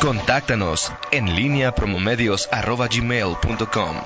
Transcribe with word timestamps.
Contáctanos 0.00 0.92
en 1.10 1.34
línea 1.34 1.74
promomedios.com. 1.74 3.96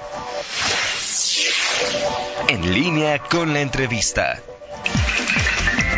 En 2.49 2.73
línea 2.73 3.19
con 3.19 3.53
la 3.53 3.61
entrevista. 3.61 4.43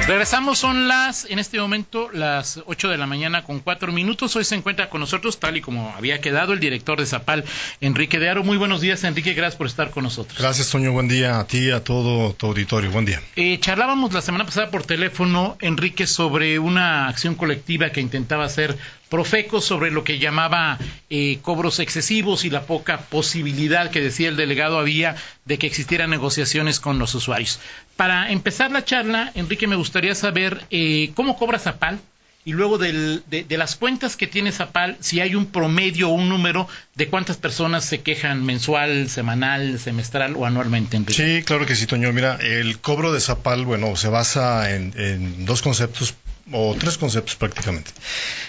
Regresamos, 0.07 0.59
son 0.59 0.87
las, 0.87 1.25
en 1.31 1.39
este 1.39 1.59
momento, 1.59 2.11
las 2.13 2.61
8 2.67 2.91
de 2.91 2.99
la 2.99 3.07
mañana 3.07 3.43
con 3.43 3.61
4 3.61 3.91
minutos. 3.91 4.37
Hoy 4.37 4.45
se 4.45 4.55
encuentra 4.55 4.91
con 4.91 5.01
nosotros, 5.01 5.41
tal 5.41 5.57
y 5.57 5.63
como 5.63 5.95
había 5.97 6.21
quedado, 6.21 6.53
el 6.53 6.61
director 6.61 6.99
de 6.99 7.07
Zapal, 7.07 7.43
Enrique 7.81 8.19
de 8.19 8.29
Aro. 8.29 8.45
Muy 8.45 8.59
buenos 8.59 8.83
días, 8.83 9.03
Enrique, 9.05 9.33
gracias 9.33 9.57
por 9.57 9.67
estar 9.67 9.91
con 9.91 10.05
nosotros. 10.05 10.39
Gracias, 10.39 10.69
Toño, 10.69 10.93
buen 10.93 11.09
día 11.09 11.39
a 11.39 11.47
ti, 11.47 11.71
a 11.71 11.83
todo 11.83 12.35
tu 12.35 12.49
auditorio, 12.49 12.91
buen 12.91 13.07
día. 13.07 13.23
Eh, 13.37 13.59
charlábamos 13.61 14.13
la 14.13 14.21
semana 14.21 14.45
pasada 14.45 14.71
por 14.71 14.85
teléfono, 14.85 15.57
Enrique, 15.63 16.07
sobre 16.07 16.59
una 16.59 17.09
acción 17.09 17.35
colectiva 17.35 17.89
que 17.89 18.03
intentaba 18.03 18.45
hacer 18.45 18.77
Profeco 19.09 19.61
sobre 19.61 19.91
lo 19.91 20.03
que 20.03 20.19
llamaba 20.19 20.79
eh, 21.11 21.39
cobros 21.43 21.79
excesivos 21.79 22.45
y 22.45 22.51
la 22.51 22.63
poca 22.63 22.99
posibilidad 23.03 23.91
que 23.91 24.01
decía 24.01 24.29
el 24.29 24.37
delegado 24.37 24.79
había 24.79 25.15
de 25.45 25.59
que 25.59 25.67
existieran 25.67 26.11
negociaciones 26.11 26.81
con 26.81 26.99
los 26.99 27.15
usuarios. 27.15 27.61
Para 27.97 28.33
empezar 28.33 28.71
la 28.71 28.85
charla, 28.85 29.31
Enrique, 29.35 29.67
me 29.67 29.77
gustaría 29.77 30.15
saber 30.15 30.65
eh, 30.71 31.13
cómo 31.15 31.37
cobra 31.37 31.59
Zapal 31.59 32.01
y 32.47 32.53
luego 32.53 32.77
de, 32.77 33.47
las 33.49 33.77
cuentas 33.77 34.17
que 34.17 34.27
tiene 34.27 34.53
Zapal, 34.53 34.97
si 35.01 35.21
hay 35.21 35.35
un 35.35 35.47
promedio 35.47 36.11
o 36.11 36.13
un 36.13 36.29
número 36.29 36.69
de 36.95 37.09
cuántas 37.09 37.39
personas 37.39 37.87
se 37.87 38.03
quejan 38.03 38.45
mensual, 38.45 39.09
semanal, 39.09 39.79
semestral 39.79 40.35
o 40.37 40.45
anualmente. 40.45 40.97
Enrique. 40.97 41.39
Sí, 41.39 41.43
claro 41.45 41.65
que 41.65 41.75
sí, 41.75 41.87
Toño. 41.87 42.13
Mira, 42.13 42.37
el 42.43 42.79
cobro 42.81 43.13
de 43.13 43.21
Zapal, 43.21 43.65
bueno, 43.65 43.97
se 43.97 44.09
basa 44.09 44.71
en 44.71 45.47
dos 45.47 45.63
conceptos 45.63 46.15
o 46.53 46.75
tres 46.79 46.99
conceptos 46.99 47.37
prácticamente. 47.37 47.91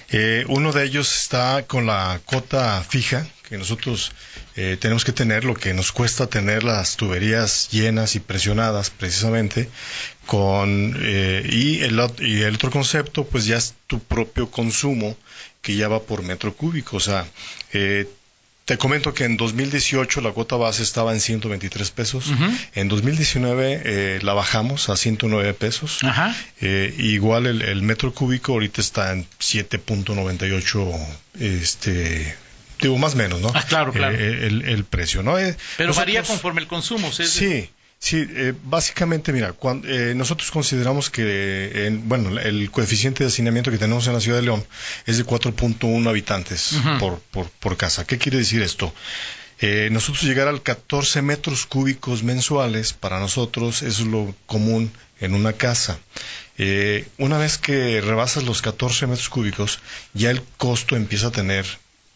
Eh, 0.10 0.46
uno 0.48 0.72
de 0.72 0.86
ellos 0.86 1.24
está 1.24 1.66
con 1.66 1.86
la 1.86 2.20
cota 2.26 2.84
fija 2.84 3.26
que 3.48 3.58
nosotros 3.58 4.12
eh, 4.56 4.78
tenemos 4.80 5.06
que 5.06 5.12
tener, 5.12 5.46
lo 5.46 5.54
que 5.54 5.74
nos 5.74 5.92
cuesta 5.92 6.28
tener 6.28 6.64
las 6.64 6.98
tuberías 6.98 7.70
llenas 7.72 8.16
y 8.16 8.20
presionadas 8.20 8.90
precisamente, 8.90 9.70
con, 10.26 10.98
eh, 11.00 11.48
y, 11.52 11.82
el, 11.82 12.02
y 12.20 12.42
el 12.42 12.56
otro 12.56 12.72
concepto 12.72 13.26
pues 13.26 13.46
ya 13.46 13.58
es 13.58 13.76
tu 13.88 14.00
propio 14.00 14.50
consumo 14.50 15.16
que 15.62 15.76
ya 15.76 15.88
va 15.88 16.02
por 16.02 16.24
metro 16.24 16.56
cúbico, 16.56 16.98
o 16.98 17.00
sea, 17.00 17.28
te 18.66 18.80
comento 18.80 19.14
que 19.14 19.26
en 19.26 19.38
2018 19.38 20.22
la 20.22 20.32
cuota 20.32 20.56
base 20.56 20.82
estaba 20.82 21.14
en 21.14 21.20
123 21.20 21.92
pesos. 21.92 22.32
En 22.74 22.88
2019 22.88 23.82
eh, 23.86 24.20
la 24.24 24.34
bajamos 24.34 24.90
a 24.90 24.98
109 24.98 25.54
pesos. 25.54 26.00
Eh, 26.62 26.94
igual 26.98 27.46
el, 27.46 27.82
metro 27.84 28.12
cúbico 28.12 28.54
ahorita 28.54 28.82
está 28.82 29.12
en 29.12 29.28
7.98, 29.40 31.08
este, 31.40 32.36
digo 32.82 32.98
más 32.98 33.14
o 33.14 33.18
menos, 33.18 33.40
¿no? 33.40 33.52
Ah, 33.54 33.64
claro, 33.68 33.94
claro. 33.94 34.16
Eh, 34.18 34.48
el, 34.48 34.84
precio, 34.84 35.22
¿no? 35.22 35.36
Pero 35.78 35.94
varía 35.94 36.24
conforme 36.24 36.62
el 36.62 36.68
consumo. 36.68 37.12
Sí. 37.12 37.70
Sí, 38.00 38.28
eh, 38.30 38.54
básicamente, 38.64 39.34
mira, 39.34 39.54
cuando, 39.54 39.88
eh, 39.88 40.14
nosotros 40.14 40.52
consideramos 40.52 41.10
que, 41.10 41.24
eh, 41.26 42.00
bueno, 42.04 42.40
el 42.40 42.70
coeficiente 42.70 43.24
de 43.24 43.30
hacinamiento 43.30 43.72
que 43.72 43.78
tenemos 43.78 44.06
en 44.08 44.14
la 44.14 44.20
ciudad 44.20 44.38
de 44.38 44.44
León 44.44 44.66
es 45.06 45.18
de 45.18 45.26
4.1 45.26 46.08
habitantes 46.08 46.76
por, 47.00 47.20
por, 47.60 47.78
casa. 47.78 48.06
¿Qué 48.06 48.18
quiere 48.18 48.38
decir 48.38 48.62
esto? 48.62 48.94
nosotros 49.90 50.24
llegar 50.24 50.48
al 50.48 50.62
14 50.62 51.24
metros 51.24 51.66
cúbicos 51.66 52.22
mensuales, 52.22 52.94
para 52.94 53.20
nosotros 53.20 53.82
es 53.82 54.02
lo 54.02 54.36
común 54.46 54.92
en 55.20 55.34
una 55.34 55.54
casa. 55.54 55.98
una 57.18 57.38
vez 57.40 57.58
que 57.58 58.02
rebasas 58.02 58.44
los 58.44 58.62
14 58.62 59.08
metros 59.08 59.30
cúbicos, 59.30 59.80
ya 60.14 60.30
el 60.30 60.44
costo 60.58 60.96
empieza 60.96 61.28
a 61.28 61.32
tener 61.32 61.66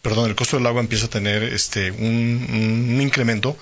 perdón, 0.02 0.28
el 0.28 0.34
costo 0.34 0.56
del 0.56 0.66
agua 0.66 0.80
empieza 0.80 1.06
a 1.06 1.10
tener 1.10 1.42
este 1.42 1.90
un, 1.90 2.98
incremento. 3.00 3.56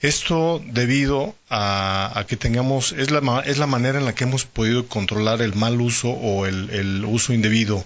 Esto 0.00 0.62
debido 0.64 1.34
a, 1.50 2.24
que 2.28 2.36
tengamos, 2.36 2.92
es 2.92 3.10
la, 3.10 3.42
es 3.46 3.58
la 3.58 3.66
manera 3.66 3.98
en 3.98 4.04
la 4.04 4.14
que 4.14 4.24
hemos 4.24 4.44
podido 4.44 4.86
controlar 4.86 5.42
el 5.42 5.54
mal 5.54 5.80
uso 5.80 6.10
o 6.10 6.46
el, 6.46 7.04
uso 7.04 7.32
indebido 7.32 7.84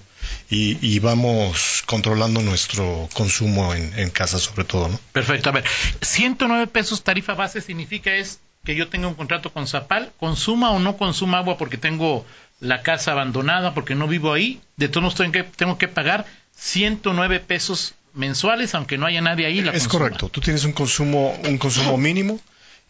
y, 0.50 0.98
vamos 0.98 1.82
controlando 1.86 2.40
nuestro 2.40 3.08
consumo 3.12 3.74
en, 3.74 4.10
casa 4.10 4.38
sobre 4.38 4.64
todo, 4.64 4.88
¿no? 4.88 5.00
Perfecto. 5.12 5.50
A 5.50 5.52
ver, 5.52 5.64
109 6.00 6.66
pesos 6.66 7.02
tarifa 7.02 7.34
base 7.34 7.60
significa 7.60 8.14
es 8.14 8.40
que 8.64 8.74
yo 8.74 8.88
tenga 8.88 9.06
un 9.08 9.14
contrato 9.14 9.52
con 9.52 9.66
Zapal, 9.66 10.12
consuma 10.18 10.70
o 10.70 10.80
no 10.80 10.96
consuma 10.96 11.38
agua 11.38 11.56
porque 11.56 11.78
tengo 11.78 12.26
la 12.58 12.82
casa 12.82 13.12
abandonada, 13.12 13.74
porque 13.74 13.94
no 13.94 14.08
vivo 14.08 14.32
ahí, 14.32 14.60
de 14.76 14.88
todos 14.88 15.16
modos 15.16 15.54
tengo 15.56 15.78
que 15.78 15.88
pagar 15.88 16.26
109 16.56 17.40
pesos 17.40 17.94
mensuales, 18.16 18.74
aunque 18.74 18.98
no 18.98 19.06
haya 19.06 19.20
nadie 19.20 19.46
ahí. 19.46 19.58
es 19.72 19.88
correcto, 19.88 20.28
tú 20.28 20.40
tienes 20.40 20.64
un 20.64 20.72
consumo, 20.72 21.38
un 21.44 21.58
consumo 21.58 21.96
mínimo. 21.96 22.40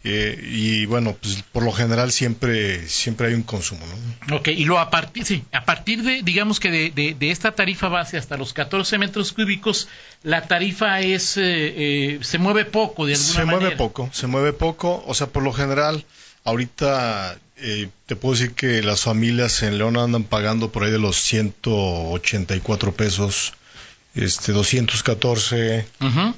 Eh, 0.03 0.39
y 0.51 0.85
bueno, 0.85 1.17
pues 1.19 1.43
por 1.51 1.63
lo 1.63 1.71
general 1.71 2.11
siempre 2.11 2.87
siempre 2.87 3.27
hay 3.27 3.33
un 3.33 3.41
consumo, 3.41 3.81
¿no? 4.27 4.37
Ok, 4.37 4.49
y 4.49 4.63
lo 4.63 4.79
a 4.79 4.91
partir, 4.91 5.25
sí, 5.25 5.43
a 5.51 5.65
partir 5.65 6.03
de, 6.03 6.21
digamos 6.21 6.59
que 6.59 6.69
de, 6.69 7.15
de, 7.17 7.31
esta 7.31 7.53
tarifa 7.53 7.87
base 7.87 8.15
hasta 8.15 8.37
los 8.37 8.53
14 8.53 8.99
metros 8.99 9.33
cúbicos, 9.33 9.89
la 10.21 10.43
tarifa 10.43 11.01
es, 11.01 11.35
eh, 11.37 11.41
eh, 11.43 12.19
se 12.21 12.37
mueve 12.37 12.63
poco 12.63 13.07
de 13.07 13.15
alguna 13.15 13.33
se 13.33 13.45
manera. 13.45 13.57
Se 13.57 13.65
mueve 13.65 13.75
poco, 13.75 14.09
se 14.13 14.27
mueve 14.27 14.53
poco, 14.53 15.03
o 15.07 15.13
sea, 15.15 15.27
por 15.27 15.41
lo 15.41 15.51
general, 15.51 16.05
ahorita 16.43 17.39
eh, 17.59 17.89
te 18.05 18.15
puedo 18.15 18.35
decir 18.35 18.53
que 18.53 18.83
las 18.83 19.01
familias 19.01 19.63
en 19.63 19.79
León 19.79 19.97
andan 19.97 20.23
pagando 20.23 20.71
por 20.71 20.83
ahí 20.83 20.91
de 20.91 20.99
los 20.99 21.17
184 21.17 22.91
pesos, 22.93 23.53
este 24.17 24.51
214, 24.51 25.85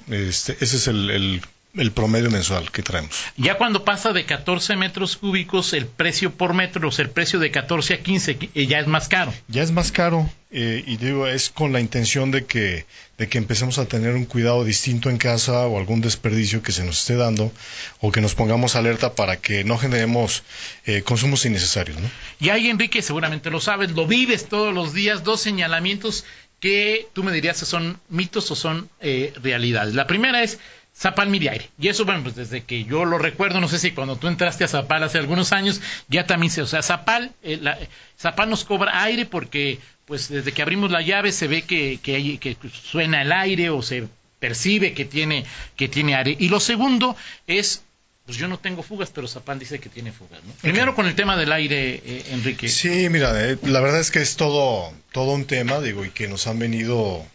este, 0.09 0.57
ese 0.59 0.77
es 0.77 0.87
el, 0.87 1.41
el, 1.75 1.91
promedio 1.91 2.29
mensual 2.29 2.71
que 2.71 2.83
traemos. 2.83 3.15
Ya 3.37 3.57
cuando 3.57 3.85
pasa 3.85 4.11
de 4.11 4.25
14 4.25 4.75
metros 4.75 5.17
cúbicos, 5.17 5.73
el 5.73 5.85
precio 5.85 6.31
por 6.31 6.53
metro, 6.53 6.87
o 6.87 6.91
sea, 6.91 7.05
el 7.05 7.11
precio 7.11 7.39
de 7.39 7.51
14 7.51 7.93
a 7.95 8.03
15 8.03 8.37
eh, 8.53 8.67
ya 8.67 8.79
es 8.79 8.87
más 8.87 9.07
caro. 9.07 9.33
Ya 9.47 9.63
es 9.63 9.71
más 9.71 9.91
caro, 9.91 10.29
eh, 10.51 10.83
y 10.85 10.97
digo, 10.97 11.27
es 11.27 11.49
con 11.49 11.71
la 11.71 11.79
intención 11.79 12.31
de 12.31 12.45
que 12.45 12.85
de 13.19 13.27
que 13.27 13.37
empecemos 13.37 13.77
a 13.79 13.85
tener 13.85 14.15
un 14.15 14.23
cuidado 14.23 14.63
distinto 14.63 15.09
en 15.09 15.17
casa 15.17 15.67
o 15.67 15.77
algún 15.77 15.99
desperdicio 15.99 16.63
que 16.63 16.71
se 16.71 16.85
nos 16.85 16.99
esté 16.99 17.15
dando 17.15 17.51
o 17.99 18.13
que 18.13 18.21
nos 18.21 18.33
pongamos 18.33 18.77
alerta 18.77 19.13
para 19.13 19.35
que 19.35 19.65
no 19.65 19.77
generemos 19.77 20.43
eh, 20.85 21.01
consumos 21.01 21.45
innecesarios. 21.45 21.99
¿no? 21.99 22.09
Y 22.39 22.47
ahí, 22.47 22.69
Enrique, 22.69 23.01
seguramente 23.01 23.51
lo 23.51 23.59
sabes, 23.59 23.91
lo 23.91 24.07
vives 24.07 24.47
todos 24.47 24.73
los 24.73 24.93
días, 24.93 25.25
dos 25.25 25.41
señalamientos 25.41 26.23
que 26.59 27.07
tú 27.13 27.23
me 27.23 27.31
dirías 27.31 27.57
si 27.57 27.65
son 27.65 27.99
mitos 28.09 28.49
o 28.51 28.55
son 28.55 28.89
eh, 28.99 29.33
realidades. 29.41 29.95
La 29.95 30.07
primera 30.07 30.43
es 30.43 30.59
Zapal 30.95 31.29
mide 31.29 31.49
aire. 31.49 31.69
Y 31.79 31.87
eso, 31.87 32.03
bueno, 32.03 32.23
pues 32.23 32.35
desde 32.35 32.63
que 32.63 32.83
yo 32.83 33.05
lo 33.05 33.17
recuerdo, 33.17 33.61
no 33.61 33.69
sé 33.69 33.79
si 33.79 33.91
cuando 33.91 34.17
tú 34.17 34.27
entraste 34.27 34.65
a 34.65 34.67
Zapal 34.67 35.03
hace 35.03 35.17
algunos 35.17 35.53
años, 35.53 35.81
ya 36.09 36.25
también 36.25 36.51
se, 36.51 36.61
o 36.61 36.67
sea, 36.67 36.81
Zapal, 36.81 37.31
eh, 37.41 37.87
Zapal 38.17 38.49
nos 38.49 38.65
cobra 38.65 39.03
aire 39.03 39.25
porque, 39.25 39.79
pues 40.05 40.27
desde 40.27 40.51
que 40.51 40.61
abrimos 40.61 40.91
la 40.91 41.01
llave 41.01 41.31
se 41.31 41.47
ve 41.47 41.61
que, 41.61 41.99
que, 42.03 42.37
que 42.37 42.57
suena 42.69 43.21
el 43.21 43.31
aire 43.31 43.69
o 43.69 43.81
se 43.81 44.07
percibe 44.39 44.93
que 44.93 45.05
tiene, 45.05 45.45
que 45.77 45.87
tiene 45.87 46.15
aire. 46.15 46.35
Y 46.37 46.49
lo 46.49 46.59
segundo 46.59 47.15
es 47.47 47.85
pues 48.29 48.37
yo 48.37 48.47
no 48.47 48.59
tengo 48.59 48.83
fugas, 48.83 49.09
pero 49.11 49.27
Zapal 49.27 49.57
dice 49.57 49.79
que 49.79 49.89
tiene 49.89 50.11
fugas. 50.11 50.43
¿no? 50.43 50.53
Primero 50.61 50.93
con 50.93 51.07
el 51.07 51.15
tema 51.15 51.35
del 51.35 51.51
aire, 51.51 51.95
eh, 52.05 52.25
Enrique. 52.29 52.69
Sí, 52.69 53.09
mira, 53.09 53.33
eh, 53.43 53.57
la 53.63 53.79
verdad 53.81 53.99
es 53.99 54.11
que 54.11 54.21
es 54.21 54.35
todo, 54.35 54.93
todo 55.11 55.31
un 55.31 55.45
tema, 55.45 55.79
digo, 55.79 56.05
y 56.05 56.11
que 56.11 56.27
nos 56.27 56.45
han 56.45 56.59
venido 56.59 57.25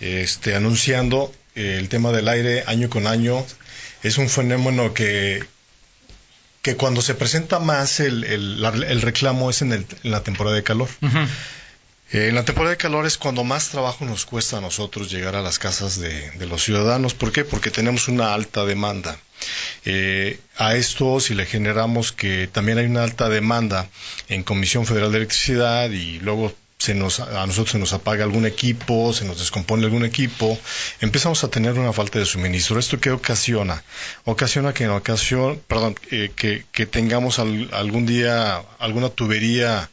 este, 0.00 0.56
anunciando 0.56 1.32
el 1.54 1.88
tema 1.88 2.10
del 2.10 2.26
aire 2.26 2.64
año 2.66 2.90
con 2.90 3.06
año 3.06 3.46
es 4.02 4.18
un 4.18 4.28
fenómeno 4.28 4.94
que, 4.94 5.44
que 6.60 6.74
cuando 6.74 7.02
se 7.02 7.14
presenta 7.14 7.60
más 7.60 8.00
el, 8.00 8.24
el, 8.24 9.00
reclamo 9.00 9.48
es 9.48 9.62
en, 9.62 9.86
la 10.02 10.24
temporada 10.24 10.56
de 10.56 10.64
calor. 10.64 10.88
Eh, 12.12 12.28
en 12.28 12.34
la 12.34 12.44
temporada 12.44 12.72
de 12.72 12.76
calor 12.76 13.06
es 13.06 13.16
cuando 13.16 13.42
más 13.42 13.70
trabajo 13.70 14.04
nos 14.04 14.26
cuesta 14.26 14.58
a 14.58 14.60
nosotros 14.60 15.10
llegar 15.10 15.34
a 15.34 15.42
las 15.42 15.58
casas 15.58 15.98
de, 15.98 16.30
los 16.46 16.62
ciudadanos. 16.62 17.14
¿Por 17.14 17.32
qué? 17.32 17.44
Porque 17.44 17.70
tenemos 17.70 18.08
una 18.08 18.34
alta 18.34 18.64
demanda. 18.64 19.16
Eh, 19.84 20.38
a 20.56 20.76
esto, 20.76 21.20
si 21.20 21.34
le 21.34 21.46
generamos 21.46 22.12
que 22.12 22.46
también 22.46 22.78
hay 22.78 22.86
una 22.86 23.02
alta 23.02 23.28
demanda 23.28 23.88
en 24.28 24.42
Comisión 24.42 24.86
Federal 24.86 25.10
de 25.10 25.18
Electricidad 25.18 25.90
y 25.90 26.20
luego 26.20 26.54
se 26.78 26.94
nos, 26.94 27.20
a 27.20 27.46
nosotros 27.46 27.70
se 27.70 27.78
nos 27.78 27.92
apaga 27.92 28.24
algún 28.24 28.44
equipo, 28.44 29.12
se 29.14 29.24
nos 29.24 29.38
descompone 29.38 29.84
algún 29.84 30.04
equipo, 30.04 30.58
empezamos 31.00 31.44
a 31.44 31.48
tener 31.48 31.74
una 31.74 31.92
falta 31.92 32.18
de 32.18 32.26
suministro. 32.26 32.78
¿Esto 32.78 33.00
qué 33.00 33.10
ocasiona? 33.10 33.84
Ocasiona 34.24 34.74
que 34.74 34.84
en 34.84 34.90
ocasión, 34.90 35.62
perdón, 35.66 35.94
eh, 36.10 36.30
que, 36.34 36.66
que, 36.72 36.86
tengamos 36.86 37.38
algún 37.38 38.04
día 38.04 38.62
alguna 38.78 39.08
tubería 39.08 39.90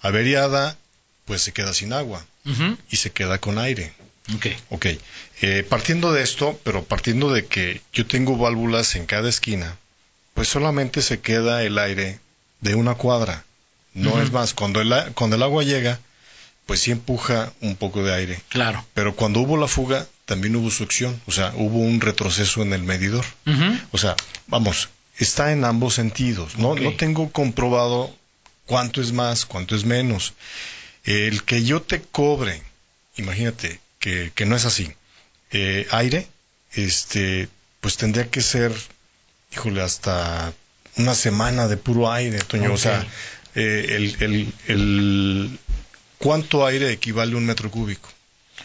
averiada, 0.00 0.76
pues 1.24 1.42
se 1.42 1.52
queda 1.52 1.72
sin 1.74 1.92
agua 1.92 2.24
y 2.90 2.96
se 2.96 3.10
queda 3.10 3.38
con 3.38 3.58
aire. 3.58 3.92
Okay. 4.36 4.56
Ok. 4.70 4.86
Eh, 5.42 5.64
partiendo 5.68 6.12
de 6.12 6.22
esto, 6.22 6.58
pero 6.64 6.84
partiendo 6.84 7.32
de 7.32 7.46
que 7.46 7.80
yo 7.92 8.06
tengo 8.06 8.36
válvulas 8.36 8.94
en 8.96 9.06
cada 9.06 9.28
esquina, 9.28 9.76
pues 10.34 10.48
solamente 10.48 11.02
se 11.02 11.20
queda 11.20 11.62
el 11.64 11.78
aire 11.78 12.20
de 12.60 12.74
una 12.74 12.94
cuadra. 12.94 13.44
No 13.94 14.22
es 14.22 14.30
más, 14.32 14.54
cuando 14.54 14.80
el, 14.80 14.92
cuando 15.14 15.36
el 15.36 15.42
agua 15.42 15.64
llega, 15.64 15.98
pues 16.66 16.80
sí 16.80 16.92
empuja 16.92 17.52
un 17.60 17.76
poco 17.76 18.02
de 18.04 18.14
aire. 18.14 18.40
Claro. 18.48 18.84
Pero 18.94 19.14
cuando 19.14 19.40
hubo 19.40 19.56
la 19.56 19.66
fuga, 19.68 20.06
también 20.24 20.56
hubo 20.56 20.70
succión, 20.70 21.20
o 21.26 21.32
sea, 21.32 21.52
hubo 21.56 21.78
un 21.80 22.00
retroceso 22.00 22.62
en 22.62 22.72
el 22.72 22.82
medidor. 22.84 23.24
O 23.90 23.98
sea, 23.98 24.14
vamos, 24.46 24.88
está 25.18 25.52
en 25.52 25.64
ambos 25.64 25.94
sentidos. 25.94 26.56
No, 26.56 26.70
Ok. 26.70 26.80
no 26.80 26.94
tengo 26.94 27.30
comprobado 27.32 28.14
cuánto 28.66 29.02
es 29.02 29.12
más, 29.12 29.44
cuánto 29.44 29.74
es 29.76 29.84
menos. 29.84 30.32
El 31.04 31.42
que 31.44 31.64
yo 31.64 31.82
te 31.82 32.00
cobre, 32.00 32.62
imagínate 33.16 33.80
que, 33.98 34.32
que 34.34 34.46
no 34.46 34.56
es 34.56 34.64
así. 34.64 34.92
Eh, 35.50 35.86
aire, 35.90 36.26
este, 36.74 37.48
pues 37.80 37.96
tendría 37.96 38.28
que 38.30 38.40
ser, 38.40 38.72
híjole, 39.52 39.82
hasta 39.82 40.52
una 40.96 41.14
semana 41.14 41.68
de 41.68 41.76
puro 41.76 42.10
aire, 42.12 42.38
Toño. 42.40 42.72
O 42.72 42.78
sea, 42.78 43.06
eh, 43.54 43.86
el, 43.90 44.16
el, 44.20 44.52
el- 44.68 45.58
¿cuánto 46.18 46.64
aire 46.66 46.92
equivale 46.92 47.34
a 47.34 47.36
un 47.36 47.46
metro 47.46 47.70
cúbico? 47.70 48.08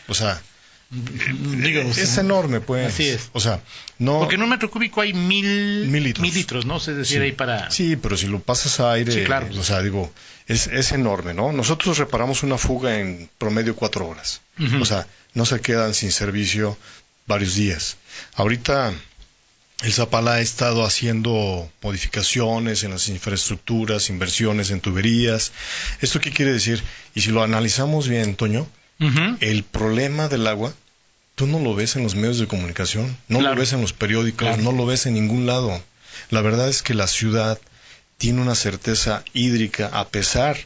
O 0.08 0.14
sea, 0.14 0.42
Digo, 0.90 1.82
es 1.82 2.18
enorme, 2.18 2.62
pues. 2.62 2.88
Así 2.88 3.08
es. 3.08 3.30
O 3.34 3.40
sea, 3.40 3.62
no. 4.00 4.20
Porque 4.20 4.36
en 4.36 4.44
un 4.44 4.50
metro 4.50 4.72
cúbico 4.72 5.02
hay 5.02 5.14
mil, 5.14 5.88
Mil 5.88 6.04
litros. 6.34 6.66
¿no? 6.66 6.78
Es 6.78 6.86
decir, 6.86 7.18
Sí. 7.18 7.24
ahí 7.24 7.32
para... 7.34 7.70
Sí, 7.72 7.96
pero 7.98 8.16
si 8.16 8.28
lo 8.28 8.40
pasas 8.40 8.80
a 8.80 8.94
aire, 8.94 9.12
Sí, 9.12 9.24
claro. 9.26 9.48
o 9.58 9.64
sea, 9.64 9.82
digo, 9.82 10.12
es, 10.48 10.68
es 10.68 10.94
enorme, 10.94 11.34
¿no? 11.34 11.52
Nosotros 11.52 11.98
reparamos 11.98 12.44
una 12.44 12.58
fuga 12.58 13.00
en 13.00 13.30
promedio 13.38 13.76
cuatro 13.76 14.08
horas. 14.08 14.42
O 14.82 14.86
sea, 14.86 15.08
no 15.34 15.46
se 15.46 15.60
quedan 15.60 15.94
sin 15.94 16.12
servicio 16.12 16.78
varios 17.26 17.56
días. 17.56 17.98
Ahorita 18.36 18.94
el 19.84 19.94
Zapala 19.94 20.36
ha 20.36 20.40
estado 20.42 20.86
haciendo 20.86 21.70
modificaciones 21.84 22.84
en 22.84 22.92
las 22.92 23.10
infraestructuras, 23.10 24.10
inversiones 24.10 24.72
en 24.72 24.80
tuberías. 24.82 25.52
¿Esto 26.02 26.20
qué 26.22 26.32
quiere 26.32 26.54
decir? 26.54 26.82
Y 27.14 27.22
si 27.22 27.32
lo 27.32 27.44
analizamos 27.44 28.08
bien, 28.08 28.36
Toño, 28.36 28.68
El 29.00 29.64
problema 29.64 30.28
del 30.28 30.48
agua, 30.48 30.74
tú 31.36 31.46
no 31.48 31.60
lo 31.60 31.76
ves 31.76 31.96
en 31.96 32.04
los 32.04 32.16
medios 32.16 32.40
de 32.40 32.48
comunicación, 32.48 33.16
no 33.28 33.40
Claro. 33.40 33.56
lo 33.56 33.62
ves 33.62 33.74
en 33.74 33.82
los 33.82 33.94
periódicos, 33.94 34.48
Claro. 34.48 34.62
no 34.64 34.72
lo 34.72 34.86
ves 34.86 35.06
en 35.06 35.14
ningún 35.14 35.46
lado. 35.46 35.82
La 36.32 36.42
verdad 36.42 36.68
es 36.70 36.82
que 36.82 36.94
la 36.96 37.08
ciudad 37.08 37.60
tiene 38.18 38.42
una 38.42 38.56
certeza 38.56 39.24
hídrica 39.34 39.88
a 39.94 40.08
pesar 40.08 40.58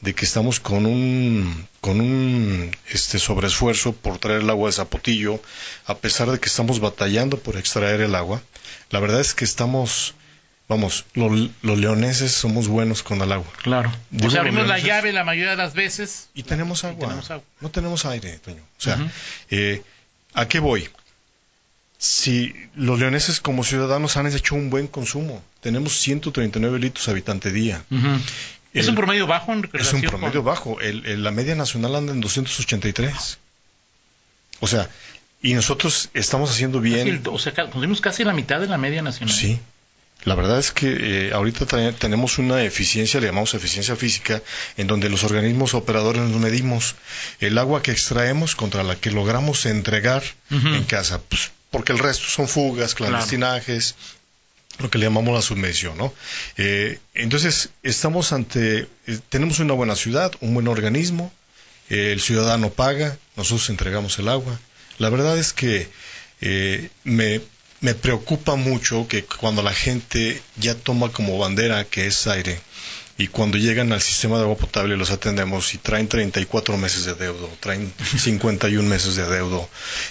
de 0.00 0.14
que 0.14 0.24
estamos 0.24 0.58
con 0.60 0.84
un 0.84 1.66
con 1.80 2.00
un 2.00 2.70
este 2.88 3.18
sobreesfuerzo 3.20 3.92
por 3.92 4.18
traer 4.18 4.40
el 4.42 4.50
agua 4.50 4.68
de 4.68 4.72
Zapotillo, 4.72 5.40
a 5.86 5.96
pesar 5.98 6.30
de 6.30 6.40
que 6.40 6.48
estamos 6.48 6.80
batallando 6.80 7.38
por 7.38 7.56
extraer 7.56 8.00
el 8.00 8.14
agua. 8.16 8.42
La 8.90 8.98
verdad 9.00 9.20
es 9.20 9.32
que 9.34 9.44
estamos 9.44 10.14
vamos, 10.68 11.04
lo- 11.14 11.30
los 11.62 11.78
leoneses 11.78 12.32
somos 12.32 12.68
buenos 12.68 13.02
con 13.02 13.20
el 13.22 13.30
agua. 13.32 13.46
Claro. 13.62 13.92
Digo, 14.10 14.28
o 14.28 14.30
sea, 14.30 14.40
abrimos 14.40 14.66
la 14.66 14.78
llave 14.78 15.12
la 15.12 15.24
mayoría 15.24 15.50
de 15.52 15.56
las 15.56 15.74
veces. 15.74 16.28
Y 16.34 16.42
tenemos 16.42 16.84
agua. 16.84 17.06
tenemos 17.06 17.30
agua. 17.30 17.44
No 17.60 17.70
tenemos 17.70 18.04
aire, 18.06 18.38
Toño. 18.38 18.62
O 18.78 18.80
sea, 18.80 18.98
eh, 19.50 19.82
¿a 20.34 20.46
qué 20.48 20.58
voy? 20.58 20.88
Si 21.98 22.52
los 22.74 22.98
leoneses 22.98 23.40
como 23.40 23.64
ciudadanos 23.64 24.16
han 24.18 24.26
hecho 24.26 24.54
un 24.54 24.68
buen 24.68 24.86
consumo, 24.86 25.42
tenemos 25.60 25.98
139 25.98 26.78
litros 26.78 27.08
habitante 27.08 27.50
día. 27.52 27.82
¿Es 28.74 28.84
El- 28.84 28.90
un 28.90 28.96
promedio 28.96 29.26
bajo 29.26 29.52
en 29.54 29.68
Es 29.72 29.92
un 29.94 30.02
promedio 30.02 30.42
con- 30.42 30.44
bajo. 30.44 30.80
El- 30.80 31.06
el- 31.06 31.24
la 31.24 31.30
media 31.30 31.54
nacional 31.54 31.94
anda 31.96 32.12
en 32.12 32.20
283. 32.20 33.38
O 34.60 34.66
sea, 34.66 34.90
y 35.40 35.54
nosotros 35.54 36.10
estamos 36.12 36.50
haciendo 36.50 36.80
bien. 36.80 37.22
o 37.30 37.38
sea, 37.38 37.54
consumimos 37.54 38.00
casi 38.02 38.24
la 38.24 38.34
mitad 38.34 38.60
de 38.60 38.66
la 38.66 38.76
media 38.78 39.00
nacional. 39.00 39.34
Sí. 39.34 39.58
La 40.26 40.34
verdad 40.34 40.58
es 40.58 40.72
que 40.72 41.28
eh, 41.28 41.32
ahorita 41.32 41.64
tenemos 41.92 42.36
una 42.36 42.62
eficiencia, 42.62 43.20
le 43.20 43.28
llamamos 43.28 43.54
eficiencia 43.54 43.96
física, 43.96 44.42
en 44.76 44.86
donde 44.86 45.08
los 45.08 45.24
organismos 45.24 45.72
operadores 45.72 46.20
nos 46.20 46.40
medimos 46.40 46.96
el 47.40 47.56
agua 47.56 47.80
que 47.80 47.92
extraemos 47.92 48.54
contra 48.54 48.82
la 48.82 48.96
que 48.96 49.10
logramos 49.10 49.64
entregar 49.64 50.22
en 50.50 50.84
casa, 50.84 51.22
pues, 51.22 51.52
porque 51.70 51.92
el 51.92 51.98
resto 51.98 52.26
son 52.28 52.48
fugas, 52.48 52.94
clandestinajes, 52.94 53.94
lo 54.78 54.90
que 54.90 54.98
le 54.98 55.06
llamamos 55.06 55.34
la 55.34 55.42
submedición, 55.42 55.96
¿no? 55.96 56.12
Eh, 56.56 56.98
entonces, 57.14 57.70
estamos 57.82 58.32
ante, 58.32 58.88
eh, 59.06 59.18
tenemos 59.30 59.58
una 59.60 59.72
buena 59.72 59.96
ciudad, 59.96 60.32
un 60.40 60.52
buen 60.52 60.68
organismo, 60.68 61.32
eh, 61.88 62.12
el 62.12 62.20
ciudadano 62.20 62.70
paga, 62.70 63.16
nosotros 63.36 63.70
entregamos 63.70 64.18
el 64.18 64.28
agua. 64.28 64.58
La 64.98 65.08
verdad 65.08 65.38
es 65.38 65.52
que 65.52 65.88
eh, 66.40 66.90
me, 67.04 67.40
me 67.86 67.94
preocupa 67.94 68.56
mucho 68.56 69.06
que 69.06 69.24
cuando 69.24 69.62
la 69.62 69.72
gente 69.72 70.42
ya 70.56 70.74
toma 70.74 71.12
como 71.12 71.38
bandera 71.38 71.84
que 71.84 72.08
es 72.08 72.26
aire 72.26 72.58
y 73.16 73.28
cuando 73.28 73.58
llegan 73.58 73.92
al 73.92 74.00
sistema 74.00 74.38
de 74.38 74.42
agua 74.42 74.56
potable 74.56 74.96
los 74.96 75.12
atendemos 75.12 75.72
y 75.72 75.78
traen 75.78 76.08
34 76.08 76.76
meses 76.78 77.04
de 77.04 77.14
deudo, 77.14 77.48
traen 77.60 77.92
51 78.18 78.88
meses 78.88 79.14
de 79.14 79.28
deudo, 79.28 79.68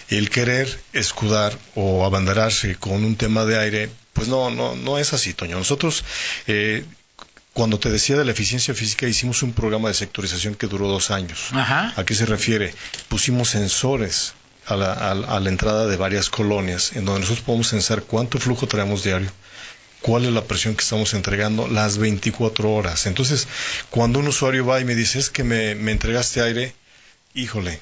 el 0.07 0.29
querer 0.29 0.79
escudar 0.93 1.59
o 1.75 2.05
abanderarse 2.05 2.77
con 2.77 3.03
un 3.03 3.17
tema 3.17 3.43
de 3.43 3.59
aire, 3.59 3.89
pues 4.13 4.29
no, 4.29 4.49
no, 4.51 4.77
no 4.77 4.97
es 4.97 5.11
así, 5.11 5.33
Toño. 5.33 5.57
Nosotros 5.57 6.05
eh, 6.47 6.85
cuando 7.51 7.77
te 7.77 7.89
decía 7.89 8.15
de 8.15 8.23
la 8.23 8.31
eficiencia 8.31 8.73
física, 8.73 9.05
hicimos 9.05 9.43
un 9.43 9.51
programa 9.51 9.89
de 9.89 9.95
sectorización 9.95 10.55
que 10.55 10.67
duró 10.67 10.87
dos 10.87 11.11
años. 11.11 11.49
Ajá. 11.51 11.91
¿A 11.97 12.05
qué 12.05 12.15
se 12.15 12.25
refiere? 12.25 12.73
Pusimos 13.09 13.49
sensores 13.49 14.33
a 14.67 14.75
la, 14.75 14.93
a 14.93 15.39
la- 15.39 15.49
entrada 15.49 15.87
de 15.87 15.97
varias 15.97 16.29
colonias, 16.29 16.93
en 16.95 17.05
donde 17.05 17.21
nosotros 17.21 17.45
podemos 17.45 17.67
sensar 17.67 18.03
cuánto 18.03 18.39
flujo 18.39 18.67
traemos 18.67 19.03
diario, 19.03 19.31
cuál 20.01 20.25
es 20.25 20.31
la 20.33 20.43
presión 20.45 20.75
que 20.75 20.81
estamos 20.83 21.13
entregando 21.13 21.67
las 21.67 21.97
24 21.97 22.71
horas. 22.71 23.05
Entonces, 23.05 23.47
cuando 23.89 24.19
un 24.19 24.27
usuario 24.27 24.65
va 24.65 24.79
y 24.79 24.85
me 24.85 24.95
dice, 24.95 25.19
es 25.19 25.29
que 25.29 25.43
me, 25.43 25.75
me 25.75 25.91
entregaste 25.91 26.41
aire, 26.41 26.73
híjole, 27.33 27.79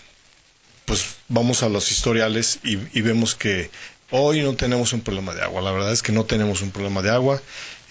pues 0.86 1.06
vamos 1.30 1.64
a 1.64 1.70
los 1.70 1.92
historiales 1.92 2.60
y, 2.64 2.78
y 2.98 3.02
vemos 3.02 3.36
que 3.36 3.72
hoy 4.12 4.42
no 4.42 4.54
tenemos 4.56 4.94
un 4.94 5.02
problema 5.02 5.34
de 5.34 5.42
agua. 5.42 5.62
La 5.62 5.72
verdad 5.72 5.92
es 5.92 6.02
que 6.04 6.12
no 6.12 6.26
tenemos 6.26 6.62
un 6.62 6.72
problema 6.72 7.02
de 7.02 7.10
agua 7.10 7.42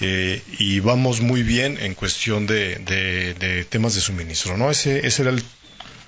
eh, 0.01 0.43
y 0.59 0.81
vamos 0.81 1.21
muy 1.21 1.43
bien 1.43 1.79
en 1.81 1.95
cuestión 1.95 2.47
de, 2.47 2.77
de- 2.77 3.35
de 3.35 3.65
temas 3.65 3.95
de 3.95 4.01
suministro. 4.03 4.57
¿no? 4.59 4.71
Ese, 4.71 5.07
ese 5.07 5.23
era 5.23 5.31
el 5.31 5.43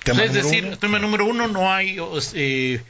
tema. 0.05 0.23
es 0.23 0.33
decir, 0.33 0.65
uno. 0.65 0.77
tema 0.77 0.99
número 0.99 1.25
uno, 1.25 1.47
no 1.49 1.73
hay... 1.73 1.97
eh, 2.33 2.81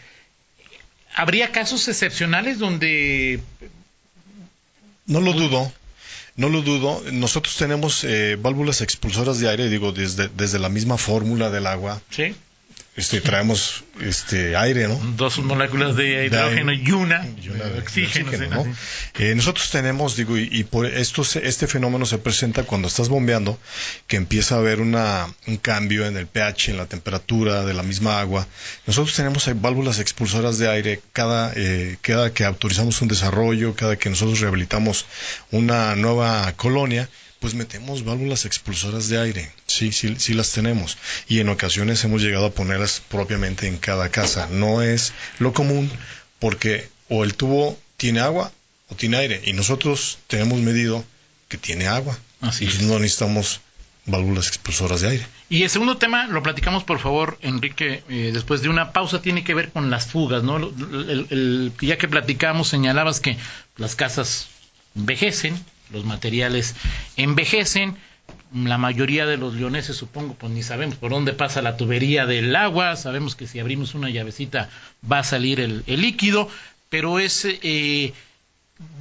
¿Habría 1.16 1.52
casos 1.52 1.88
excepcionales 1.88 2.60
donde... 2.60 3.40
No 5.08 5.22
lo 5.22 5.34
dudo. 5.34 5.72
No 6.36 6.50
lo 6.50 6.62
dudo. 6.62 7.02
Nosotros 7.12 7.56
tenemos 7.56 8.04
eh, 8.04 8.38
válvulas 8.40 8.82
expulsoras 8.82 9.40
de 9.40 9.50
aire, 9.50 9.70
digo, 9.70 9.92
desde, 9.94 10.28
desde 10.28 10.60
la 10.60 10.70
misma 10.70 10.98
fórmula 10.98 11.50
del 11.50 11.68
agua. 11.68 12.02
Sí. 12.10 12.36
Este, 12.98 13.20
traemos 13.20 13.84
este 14.00 14.56
aire, 14.56 14.88
¿no? 14.88 14.96
Dos 15.18 15.40
moléculas 15.40 15.98
de 15.98 16.28
hidrógeno 16.28 16.72
y 16.72 16.92
una, 16.92 17.28
y 17.44 17.50
una 17.50 17.66
de 17.66 17.72
de 17.72 17.80
oxígeno. 17.80 18.66
Eh, 19.16 19.36
nosotros 19.36 19.70
tenemos, 19.70 20.16
digo, 20.16 20.38
y, 20.38 20.48
y 20.50 20.64
por 20.64 20.86
esto 20.86 21.24
este 21.24 21.68
fenómeno 21.68 22.06
se 22.06 22.20
presenta 22.20 22.64
cuando 22.64 22.88
estás 22.88 23.10
bombeando, 23.10 23.60
que 24.08 24.16
empieza 24.16 24.56
a 24.56 24.60
haber 24.60 24.80
una, 24.80 25.28
un 25.46 25.58
cambio 25.58 26.06
en 26.06 26.16
el 26.16 26.28
pH, 26.28 26.72
en 26.72 26.78
la 26.78 26.86
temperatura 26.86 27.66
de 27.66 27.74
la 27.74 27.84
misma 27.84 28.22
agua. 28.22 28.48
Nosotros 28.88 29.14
tenemos 29.14 29.50
válvulas 29.60 30.00
expulsoras 30.00 30.58
de 30.58 30.70
aire 30.70 31.02
cada, 31.12 31.52
eh, 31.54 31.98
cada 32.02 32.32
que 32.32 32.46
autorizamos 32.46 33.02
un 33.02 33.10
desarrollo, 33.10 33.76
cada 33.76 33.98
que 33.98 34.10
nosotros 34.10 34.40
rehabilitamos 34.40 35.06
una 35.52 35.96
nueva 35.98 36.54
colonia, 36.54 37.10
pues 37.40 37.54
metemos 37.54 38.04
válvulas 38.04 38.46
expulsoras 38.46 39.08
de 39.10 39.20
aire. 39.20 39.52
Sí, 39.68 39.92
sí, 39.92 40.16
sí 40.18 40.34
las 40.34 40.52
tenemos. 40.52 40.98
Y 41.28 41.40
en 41.40 41.50
ocasiones 41.50 42.04
hemos 42.04 42.22
llegado 42.22 42.48
a 42.48 42.52
ponerlas 42.52 43.02
propiamente 43.10 43.68
en 43.68 43.78
cada 43.78 44.10
casa. 44.10 44.48
No 44.52 44.82
es 44.82 45.14
lo 45.40 45.54
común 45.54 45.92
porque 46.40 46.90
o 47.10 47.24
el 47.24 47.36
tubo 47.36 47.80
tiene 47.98 48.20
agua 48.22 48.52
o 48.90 48.96
tiene 48.96 49.18
aire. 49.18 49.42
Y 49.46 49.54
nosotros 49.54 50.18
tenemos 50.28 50.60
medido 50.60 51.04
que 51.48 51.58
tiene 51.58 51.88
agua. 51.88 52.18
Así 52.42 52.66
Entonces 52.66 52.82
es. 52.86 52.92
no 52.92 53.00
necesitamos 53.00 53.62
válvulas 54.08 54.48
expulsoras 54.48 55.02
de 55.02 55.10
aire. 55.10 55.28
Y 55.50 55.64
el 55.64 55.70
segundo 55.70 55.98
tema, 55.98 56.28
lo 56.28 56.42
platicamos 56.44 56.84
por 56.84 57.00
favor, 57.00 57.38
Enrique, 57.42 58.04
eh, 58.10 58.32
después 58.34 58.62
de 58.62 58.70
una 58.70 58.94
pausa, 58.94 59.22
tiene 59.22 59.44
que 59.44 59.54
ver 59.56 59.72
con 59.72 59.90
las 59.90 60.08
fugas, 60.08 60.44
¿no? 60.44 60.58
El- 60.58 60.74
el- 61.10 61.28
el- 61.32 61.74
ya 61.82 61.98
que 61.98 62.08
platicamos, 62.08 62.68
señalabas 62.70 63.20
que 63.20 63.38
las 63.78 63.96
casas 63.96 64.48
envejecen, 64.96 65.56
los 65.92 66.06
materiales 66.06 66.76
envejecen, 67.18 67.98
la 68.54 68.78
mayoría 68.78 69.26
de 69.26 69.38
los 69.38 69.54
leoneses, 69.56 69.96
supongo, 69.98 70.36
pues 70.36 70.52
ni 70.52 70.64
sabemos 70.64 70.96
por 70.96 71.12
dónde 71.12 71.34
pasa 71.34 71.62
la 71.62 71.78
tubería 71.78 72.26
del 72.26 72.56
agua, 72.56 72.96
sabemos 72.96 73.36
que 73.36 73.48
si 73.48 73.60
abrimos 73.60 73.96
una 73.96 74.10
llavecita 74.10 74.70
va 75.10 75.20
a 75.20 75.24
salir 75.24 75.60
el, 75.60 75.84
líquido, 75.88 76.50
pero 76.90 77.20
es... 77.20 77.46
eh, 77.46 78.14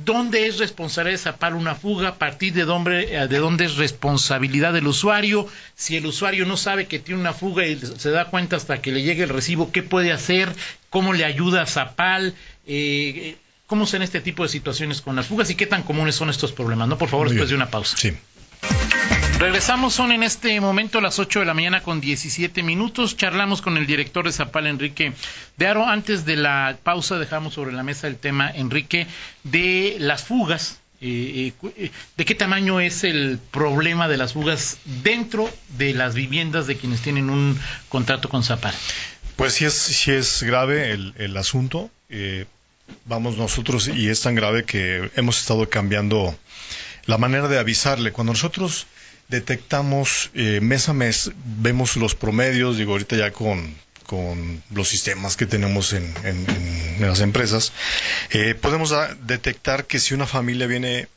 ¿Dónde 0.04 0.46
es 0.46 0.58
responsabilidad 0.58 1.18
de 1.18 1.24
Zapal 1.24 1.54
una 1.54 1.74
fuga? 1.74 2.10
¿A 2.10 2.14
partir 2.14 2.52
de 2.52 2.64
dónde, 2.64 3.16
eh, 3.16 3.26
de 3.26 3.38
dónde 3.38 3.64
es 3.64 3.74
responsabilidad 3.74 4.72
del 4.72 4.86
usuario? 4.86 5.48
Si 5.74 5.96
el 5.96 6.06
usuario 6.06 6.46
no 6.46 6.56
sabe 6.56 6.86
que 6.86 7.00
tiene 7.00 7.20
una 7.20 7.32
fuga 7.32 7.66
y 7.66 7.76
se 7.80 8.10
da 8.10 8.26
cuenta 8.26 8.54
hasta 8.54 8.80
que 8.80 8.92
le 8.92 9.02
llegue 9.02 9.24
el 9.24 9.30
recibo, 9.30 9.72
¿qué 9.72 9.82
puede 9.82 10.12
hacer? 10.12 10.54
¿Cómo 10.90 11.12
le 11.12 11.24
ayuda 11.24 11.62
a 11.62 11.66
Zapal? 11.66 12.34
Eh, 12.68 13.36
¿Cómo 13.66 13.86
son 13.86 14.02
este 14.02 14.20
tipo 14.20 14.42
de 14.42 14.48
situaciones 14.48 15.00
con 15.00 15.16
las 15.16 15.26
fugas 15.26 15.48
y 15.50 15.54
qué 15.54 15.66
tan 15.66 15.82
comunes 15.82 16.14
son 16.14 16.28
estos 16.30 16.52
problemas? 16.52 16.86
No, 16.88 16.98
por 16.98 17.08
favor, 17.08 17.26
Muy 17.26 17.34
después 17.34 17.50
bien. 17.50 17.58
de 17.60 17.64
una 17.64 17.70
pausa. 17.70 17.96
Sí. 17.96 18.12
Regresamos, 19.38 19.92
son 19.94 20.12
en 20.12 20.22
este 20.22 20.58
momento 20.60 21.00
las 21.00 21.18
8 21.18 21.40
de 21.40 21.44
la 21.46 21.54
mañana 21.54 21.82
con 21.82 22.00
17 22.00 22.62
minutos. 22.62 23.16
Charlamos 23.16 23.62
con 23.62 23.76
el 23.76 23.86
director 23.86 24.24
de 24.24 24.32
Zapal, 24.32 24.66
Enrique 24.66 25.12
de 25.56 25.66
Aro. 25.66 25.86
Antes 25.86 26.24
de 26.24 26.36
la 26.36 26.76
pausa 26.82 27.18
dejamos 27.18 27.54
sobre 27.54 27.72
la 27.72 27.82
mesa 27.82 28.06
el 28.06 28.16
tema, 28.16 28.50
Enrique, 28.50 29.06
de 29.42 29.96
las 29.98 30.22
fugas. 30.24 30.80
Eh, 31.00 31.52
eh, 31.62 31.70
eh, 31.76 31.90
¿De 32.16 32.24
qué 32.24 32.34
tamaño 32.34 32.80
es 32.80 33.02
el 33.04 33.38
problema 33.50 34.08
de 34.08 34.16
las 34.16 34.32
fugas 34.34 34.78
dentro 35.02 35.50
de 35.76 35.92
las 35.92 36.14
viviendas 36.14 36.66
de 36.66 36.76
quienes 36.76 37.00
tienen 37.02 37.28
un 37.28 37.58
contrato 37.88 38.28
con 38.28 38.44
Zapal? 38.44 38.74
Pues 39.36 39.54
sí 39.54 39.64
es, 39.64 39.74
sí 39.74 40.12
es 40.12 40.42
grave 40.44 40.92
el, 40.92 41.12
el 41.18 41.36
asunto. 41.36 41.90
Vamos 43.04 43.36
nosotros, 43.36 43.88
y 43.88 44.08
es 44.08 44.20
tan 44.22 44.34
grave 44.34 44.64
que 44.64 45.10
hemos 45.16 45.40
estado 45.40 45.68
cambiando 45.68 46.36
la 47.06 47.18
manera 47.18 47.48
de 47.48 47.58
avisarle. 47.58 48.12
Cuando 48.12 48.32
nosotros 48.32 48.86
detectamos 49.28 50.30
eh, 50.34 50.60
mes 50.60 50.88
a 50.88 50.94
mes, 50.94 51.32
vemos 51.44 51.96
los 51.96 52.14
promedios, 52.14 52.76
digo, 52.76 52.92
ahorita 52.92 53.16
ya 53.16 53.32
con, 53.32 53.74
con 54.06 54.62
los 54.70 54.88
sistemas 54.88 55.36
que 55.36 55.46
tenemos 55.46 55.92
en, 55.92 56.14
las 57.00 57.20
empresas, 57.20 57.72
eh, 58.30 58.54
podemos 58.54 58.94
detectar 59.26 59.86
que 59.86 59.98
si 59.98 60.14
una 60.14 60.26
familia 60.26 60.66
viene 60.66 61.08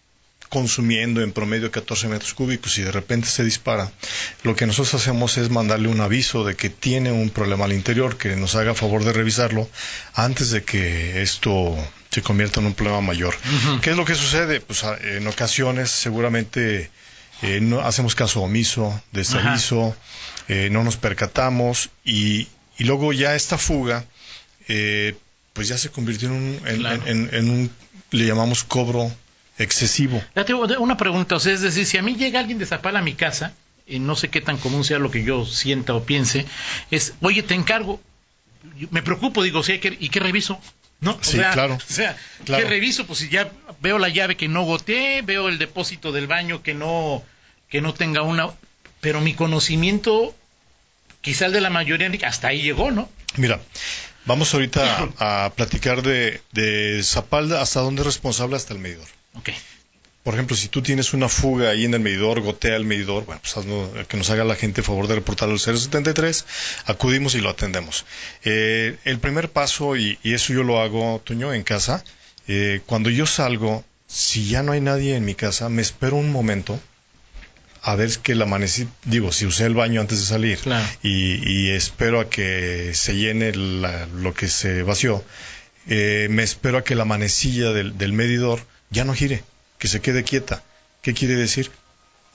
consumiendo 0.49 1.21
en 1.21 1.33
promedio 1.33 1.71
14 1.71 2.07
metros 2.07 2.33
cúbicos 2.33 2.77
y 2.77 2.81
de 2.81 2.91
repente 2.91 3.27
se 3.27 3.43
dispara, 3.43 3.91
lo 4.43 4.55
que 4.55 4.65
nosotros 4.65 4.93
hacemos 4.95 5.37
es 5.37 5.49
mandarle 5.49 5.89
un 5.89 6.01
aviso 6.01 6.43
de 6.43 6.55
que 6.55 6.69
tiene 6.69 7.11
un 7.11 7.29
problema 7.29 7.65
al 7.65 7.73
interior, 7.73 8.17
que 8.17 8.35
nos 8.35 8.55
haga 8.55 8.73
favor 8.73 9.03
de 9.03 9.13
revisarlo 9.13 9.69
antes 10.13 10.51
de 10.51 10.63
que 10.63 11.21
esto 11.21 11.75
se 12.09 12.21
convierta 12.21 12.59
en 12.59 12.67
un 12.67 12.73
problema 12.73 13.01
mayor. 13.01 13.35
¿Qué 13.81 13.91
es 13.91 13.97
lo 13.97 14.05
que 14.05 14.15
sucede? 14.15 14.61
Pues 14.61 14.83
en 14.83 15.27
ocasiones 15.27 15.89
seguramente 15.91 16.89
eh, 17.41 17.59
no 17.61 17.81
hacemos 17.81 18.15
caso 18.15 18.41
omiso 18.41 18.99
de 19.11 19.21
ese 19.21 19.37
aviso, 19.37 19.95
eh, 20.47 20.69
no 20.71 20.83
nos 20.83 20.97
percatamos 20.97 21.89
y, 22.03 22.47
y, 22.77 22.85
luego 22.85 23.13
ya 23.13 23.35
esta 23.35 23.57
fuga, 23.57 24.05
eh, 24.67 25.15
pues 25.53 25.67
ya 25.67 25.77
se 25.77 25.89
convirtió 25.89 26.29
en 26.29 26.35
un, 26.35 26.59
en, 27.05 27.49
un, 27.49 27.71
le 28.11 28.25
llamamos 28.25 28.63
cobro 28.63 29.11
excesivo. 29.57 30.23
Ya 30.35 30.45
tengo 30.45 30.65
una 30.79 30.97
pregunta, 30.97 31.35
o 31.35 31.39
sea, 31.39 31.53
es 31.53 31.61
decir, 31.61 31.85
si 31.85 31.97
a 31.97 32.01
mí 32.01 32.15
llega 32.15 32.39
alguien 32.39 32.59
de 32.59 32.65
Zapala 32.65 32.99
a 32.99 33.01
mi 33.03 33.13
casa, 33.13 33.53
y 33.85 33.99
no 33.99 34.15
sé 34.15 34.29
qué 34.29 34.41
tan 34.41 34.57
común 34.57 34.83
sea 34.83 34.99
lo 34.99 35.11
que 35.11 35.23
yo 35.23 35.45
sienta 35.45 35.93
o 35.93 36.03
piense, 36.03 36.45
es, 36.91 37.13
oye, 37.21 37.43
te 37.43 37.53
encargo, 37.53 38.01
me 38.91 39.01
preocupo, 39.01 39.43
digo, 39.43 39.63
¿sí, 39.63 39.79
¿y 39.99 40.09
qué 40.09 40.19
reviso? 40.19 40.59
¿no? 40.99 41.17
sí, 41.21 41.37
claro. 41.37 41.75
O 41.89 41.93
sea, 41.93 42.17
¿qué 42.45 42.65
reviso? 42.65 43.05
Pues 43.05 43.19
si 43.19 43.29
ya 43.29 43.51
veo 43.81 43.99
la 43.99 44.09
llave 44.09 44.35
que 44.35 44.47
no 44.47 44.63
goteé, 44.63 45.21
veo 45.21 45.49
el 45.49 45.57
depósito 45.57 46.11
del 46.11 46.27
baño 46.27 46.63
que 46.63 46.73
no, 46.73 47.23
que 47.69 47.81
no 47.81 47.93
tenga 47.93 48.21
una... 48.21 48.49
Pero 48.99 49.21
mi 49.21 49.35
conocimiento, 49.35 50.35
quizá 51.21 51.45
el 51.45 51.51
de 51.51 51.61
la 51.61 51.69
mayoría, 51.69 52.09
hasta 52.27 52.47
ahí 52.47 52.63
llegó, 52.63 52.89
¿no? 52.89 53.09
Mira, 53.35 53.61
vamos 54.25 54.51
ahorita 54.53 55.09
a, 55.19 55.51
platicar 55.55 56.01
de, 56.01 56.41
de 56.51 57.01
Zapalda, 57.03 57.61
hasta 57.61 57.81
dónde 57.81 58.01
es 58.01 58.07
responsable 58.07 58.55
hasta 58.55 58.73
el 58.73 58.79
medidor. 58.79 59.07
Ok. 59.37 59.49
Por 60.27 60.33
ejemplo, 60.33 60.57
si 60.57 60.67
tú 60.67 60.81
tienes 60.81 61.13
una 61.13 61.29
fuga 61.29 61.69
ahí 61.69 61.85
en 61.85 61.93
el 61.93 62.01
medidor, 62.01 62.41
gotea 62.41 62.75
el 62.75 62.83
medidor, 62.83 63.23
bueno, 63.23 63.39
pues 63.41 63.65
que 64.09 64.17
nos 64.17 64.29
haga 64.29 64.43
la 64.43 64.57
gente 64.57 64.83
favor 64.83 65.07
de 65.07 65.15
reportarlo 65.15 65.53
al 65.53 65.59
073, 65.61 66.45
acudimos 66.85 67.33
y 67.35 67.39
lo 67.39 67.49
atendemos. 67.49 68.05
Eh, 68.43 68.97
el 69.05 69.19
primer 69.19 69.49
paso, 69.49 69.95
y, 69.95 70.19
eso 70.25 70.51
yo 70.51 70.63
lo 70.63 70.81
hago, 70.81 71.21
Toño, 71.23 71.53
en 71.53 71.63
casa, 71.63 72.03
eh, 72.49 72.81
cuando 72.85 73.09
yo 73.09 73.25
salgo, 73.25 73.85
si 74.05 74.49
ya 74.49 74.63
no 74.63 74.73
hay 74.73 74.81
nadie 74.81 75.15
en 75.15 75.23
mi 75.23 75.33
casa, 75.33 75.69
me 75.69 75.81
espero 75.81 76.17
un 76.17 76.29
momento 76.29 76.77
a 77.81 77.95
ver 77.95 78.09
que 78.19 78.35
la 78.35 78.43
amanecí, 78.43 78.85
digo, 79.05 79.31
si 79.31 79.45
usé 79.45 79.65
el 79.65 79.75
baño 79.75 80.01
antes 80.01 80.19
de 80.19 80.25
salir 80.25 80.59
y, 81.03 81.69
espero 81.69 82.19
a 82.19 82.29
que 82.29 82.91
se 82.95 83.15
llene 83.15 83.53
lo 83.53 84.33
que 84.33 84.49
se 84.49 84.83
vació, 84.83 85.23
eh, 85.87 86.27
me 86.29 86.43
espero 86.43 86.79
a 86.79 86.83
que 86.83 86.95
la 86.95 87.05
manecilla 87.05 87.71
del 87.71 88.11
medidor 88.11 88.59
ya 88.89 89.03
no 89.03 89.13
gire 89.13 89.43
que 89.77 89.87
se 89.87 90.01
quede 90.01 90.23
quieta. 90.23 90.63
¿Qué 91.01 91.13
quiere 91.13 91.35
decir? 91.35 91.71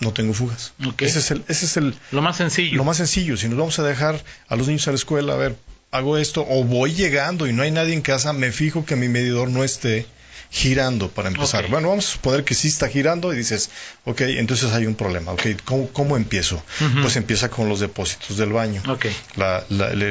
No 0.00 0.12
tengo 0.12 0.34
fugas. 0.34 0.72
Ese 0.98 1.18
es 1.20 1.30
el, 1.30 1.44
ese 1.48 1.66
es 1.66 1.76
el 1.76 1.94
lo 2.10 2.22
más 2.22 2.36
sencillo. 2.36 2.76
Lo 2.76 2.84
más 2.84 2.96
sencillo. 2.96 3.36
Si 3.36 3.48
nos 3.48 3.58
vamos 3.58 3.78
a 3.78 3.82
dejar 3.82 4.22
a 4.48 4.56
los 4.56 4.66
niños 4.66 4.88
a 4.88 4.90
la 4.90 4.96
escuela, 4.96 5.34
a 5.34 5.36
ver, 5.36 5.56
hago 5.90 6.18
esto 6.18 6.44
o 6.48 6.64
voy 6.64 6.94
llegando 6.94 7.46
y 7.46 7.52
no 7.52 7.62
hay 7.62 7.70
nadie 7.70 7.94
en 7.94 8.02
casa, 8.02 8.32
me 8.32 8.50
fijo 8.50 8.84
que 8.84 8.96
mi 8.96 9.08
medidor 9.08 9.48
no 9.48 9.62
esté 9.62 10.06
girando 10.50 11.08
para 11.08 11.28
empezar. 11.28 11.68
Bueno, 11.68 11.88
vamos 11.88 12.08
a 12.08 12.12
suponer 12.12 12.44
que 12.44 12.54
sí 12.54 12.68
está 12.68 12.88
girando 12.88 13.32
y 13.32 13.36
dices, 13.36 13.70
ok, 14.04 14.20
entonces 14.22 14.72
hay 14.72 14.86
un 14.86 14.94
problema. 14.94 15.32
Ok, 15.32 15.46
¿cómo, 15.64 16.16
empiezo? 16.16 16.62
Pues 17.00 17.16
empieza 17.16 17.48
con 17.48 17.68
los 17.68 17.80
depósitos 17.80 18.36
del 18.36 18.52
baño. 18.52 18.82
Okay. 18.86 19.14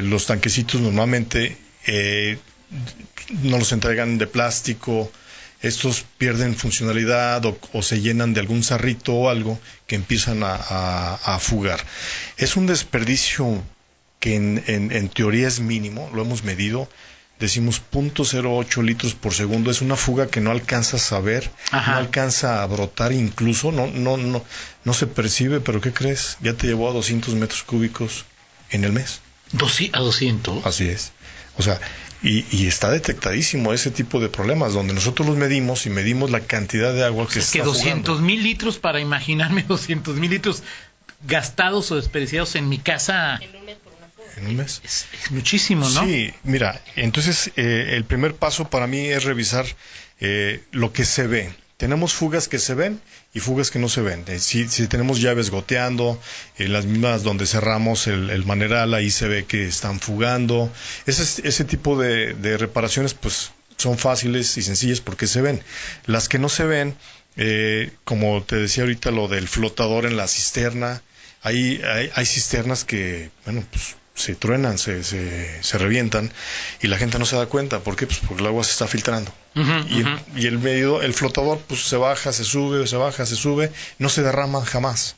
los 0.01 0.25
tanquecitos 0.25 0.81
normalmente 0.81 1.57
eh, 1.85 2.39
no 3.43 3.57
los 3.57 3.71
entregan 3.71 4.17
de 4.17 4.27
plástico 4.27 5.11
estos 5.61 6.05
pierden 6.17 6.55
funcionalidad 6.55 7.43
o, 7.45 7.81
se 7.83 8.01
llenan 8.01 8.33
de 8.33 8.39
algún 8.39 8.63
sarrito 8.63 9.13
o 9.13 9.29
algo 9.29 9.59
que 9.87 9.95
empiezan 9.95 10.41
a, 10.43 11.37
fugar. 11.39 11.83
Es 12.37 12.55
un 12.55 12.65
desperdicio 12.65 13.63
que 14.19 14.35
en, 14.35 15.09
teoría 15.09 15.47
es 15.47 15.59
mínimo, 15.59 16.09
lo 16.13 16.23
hemos 16.23 16.43
medido, 16.43 16.89
decimos 17.39 17.81
0.08 17.91 18.83
litros 18.83 19.13
por 19.13 19.33
segundo, 19.33 19.71
es 19.71 19.81
una 19.81 19.95
fuga 19.95 20.27
que 20.27 20.41
no 20.41 20.51
alcanza 20.51 20.97
a 20.97 20.99
saber, 20.99 21.49
no 21.71 21.95
alcanza 21.95 22.63
a 22.63 22.65
brotar 22.65 23.11
incluso, 23.13 23.71
no, 23.71 23.87
no, 23.87 24.17
no, 24.17 24.43
no 24.83 24.93
se 24.93 25.07
percibe, 25.07 25.59
pero 25.59 25.81
¿qué 25.81 25.93
crees? 25.93 26.37
Ya 26.41 26.53
te 26.53 26.67
llevó 26.67 26.89
a 26.89 26.93
200 26.93 27.35
metros 27.35 27.63
cúbicos 27.63 28.25
en 28.71 28.83
el 28.83 28.93
mes. 28.93 29.21
¿A 29.93 29.99
200? 29.99 30.65
Así 30.65 30.87
es. 30.87 31.11
O 31.57 31.63
sea, 31.63 31.79
y, 32.23 32.67
está 32.67 32.91
detectadísimo 32.91 33.73
ese 33.73 33.89
tipo 33.89 34.19
de 34.19 34.29
problemas, 34.29 34.73
donde 34.73 34.93
nosotros 34.93 35.27
los 35.27 35.37
medimos 35.37 35.85
y 35.87 35.89
medimos 35.89 36.29
la 36.29 36.41
cantidad 36.41 36.93
de 36.93 37.03
agua 37.03 37.27
que 37.27 37.39
es 37.39 37.49
que 37.49 37.61
200 37.61 38.21
mil 38.21 38.43
litros, 38.43 38.77
para 38.77 38.99
imaginarme 38.99 39.63
200 39.67 40.15
mil 40.17 40.29
litros 40.29 40.63
gastados 41.27 41.91
o 41.91 41.95
desperdiciados 41.95 42.55
en 42.55 42.69
mi 42.69 42.77
casa. 42.77 43.39
En 44.37 44.47
un 44.47 44.55
mes. 44.55 44.81
Es, 44.83 45.07
muchísimo, 45.31 45.89
¿no? 45.89 46.05
Sí, 46.05 46.33
mira, 46.43 46.81
entonces 46.95 47.51
eh, 47.57 47.93
el 47.95 48.05
primer 48.05 48.35
paso 48.35 48.69
para 48.69 48.87
mí 48.87 48.99
es 49.07 49.23
revisar 49.23 49.65
eh, 50.19 50.63
lo 50.71 50.93
que 50.93 51.05
se 51.05 51.27
ve. 51.27 51.53
Tenemos 51.81 52.13
fugas 52.13 52.47
que 52.47 52.59
se 52.59 52.75
ven 52.75 53.01
y 53.33 53.39
fugas 53.39 53.71
que 53.71 53.79
no 53.79 53.89
se 53.89 54.01
ven. 54.01 54.23
Eh, 54.27 54.37
si, 54.37 54.67
tenemos 54.85 55.19
llaves 55.19 55.49
goteando, 55.49 56.21
eh, 56.59 56.67
las 56.67 56.85
mismas 56.85 57.23
donde 57.23 57.47
cerramos 57.47 58.05
el, 58.05 58.45
maneral, 58.45 58.93
ahí 58.93 59.09
se 59.09 59.27
ve 59.27 59.45
que 59.45 59.65
están 59.65 59.99
fugando. 59.99 60.71
Ese, 61.07 61.47
ese 61.47 61.65
tipo 61.65 61.97
de, 61.97 62.35
reparaciones, 62.59 63.15
pues 63.15 63.49
son 63.77 63.97
fáciles 63.97 64.57
y 64.57 64.61
sencillas 64.61 65.01
porque 65.01 65.25
se 65.25 65.41
ven. 65.41 65.63
Las 66.05 66.29
que 66.29 66.37
no 66.37 66.49
se 66.49 66.65
ven, 66.65 66.95
eh, 67.35 67.89
como 68.03 68.43
te 68.43 68.57
decía 68.57 68.83
ahorita, 68.83 69.09
lo 69.09 69.27
del 69.27 69.47
flotador 69.47 70.05
en 70.05 70.17
la 70.17 70.27
cisterna, 70.27 71.01
hay, 71.41 71.81
hay, 71.83 72.11
hay 72.13 72.25
cisternas 72.27 72.85
que, 72.85 73.31
bueno, 73.43 73.65
pues 73.71 73.95
se 74.21 74.35
truenan, 74.35 74.77
se, 74.77 75.03
se, 75.03 75.77
revientan 75.77 76.31
y 76.81 76.87
la 76.87 76.97
gente 76.97 77.17
no 77.17 77.25
se 77.25 77.35
da 77.35 77.47
cuenta. 77.47 77.79
¿Por 77.79 77.95
qué? 77.95 78.05
Pues 78.05 78.19
porque 78.19 78.41
el 78.41 78.47
agua 78.47 78.63
se 78.63 78.71
está 78.71 78.87
filtrando. 78.87 79.33
y, 79.55 80.45
el, 80.45 80.59
medio, 80.59 81.01
el 81.01 81.13
flotador 81.13 81.59
pues 81.67 81.87
se 81.87 81.97
baja, 81.97 82.31
se 82.31 82.43
sube, 82.43 82.85
se 82.87 82.97
baja, 82.97 83.25
se 83.25 83.35
sube, 83.35 83.71
no 83.97 84.09
se 84.09 84.21
derrama 84.21 84.63
jamás. 84.63 85.15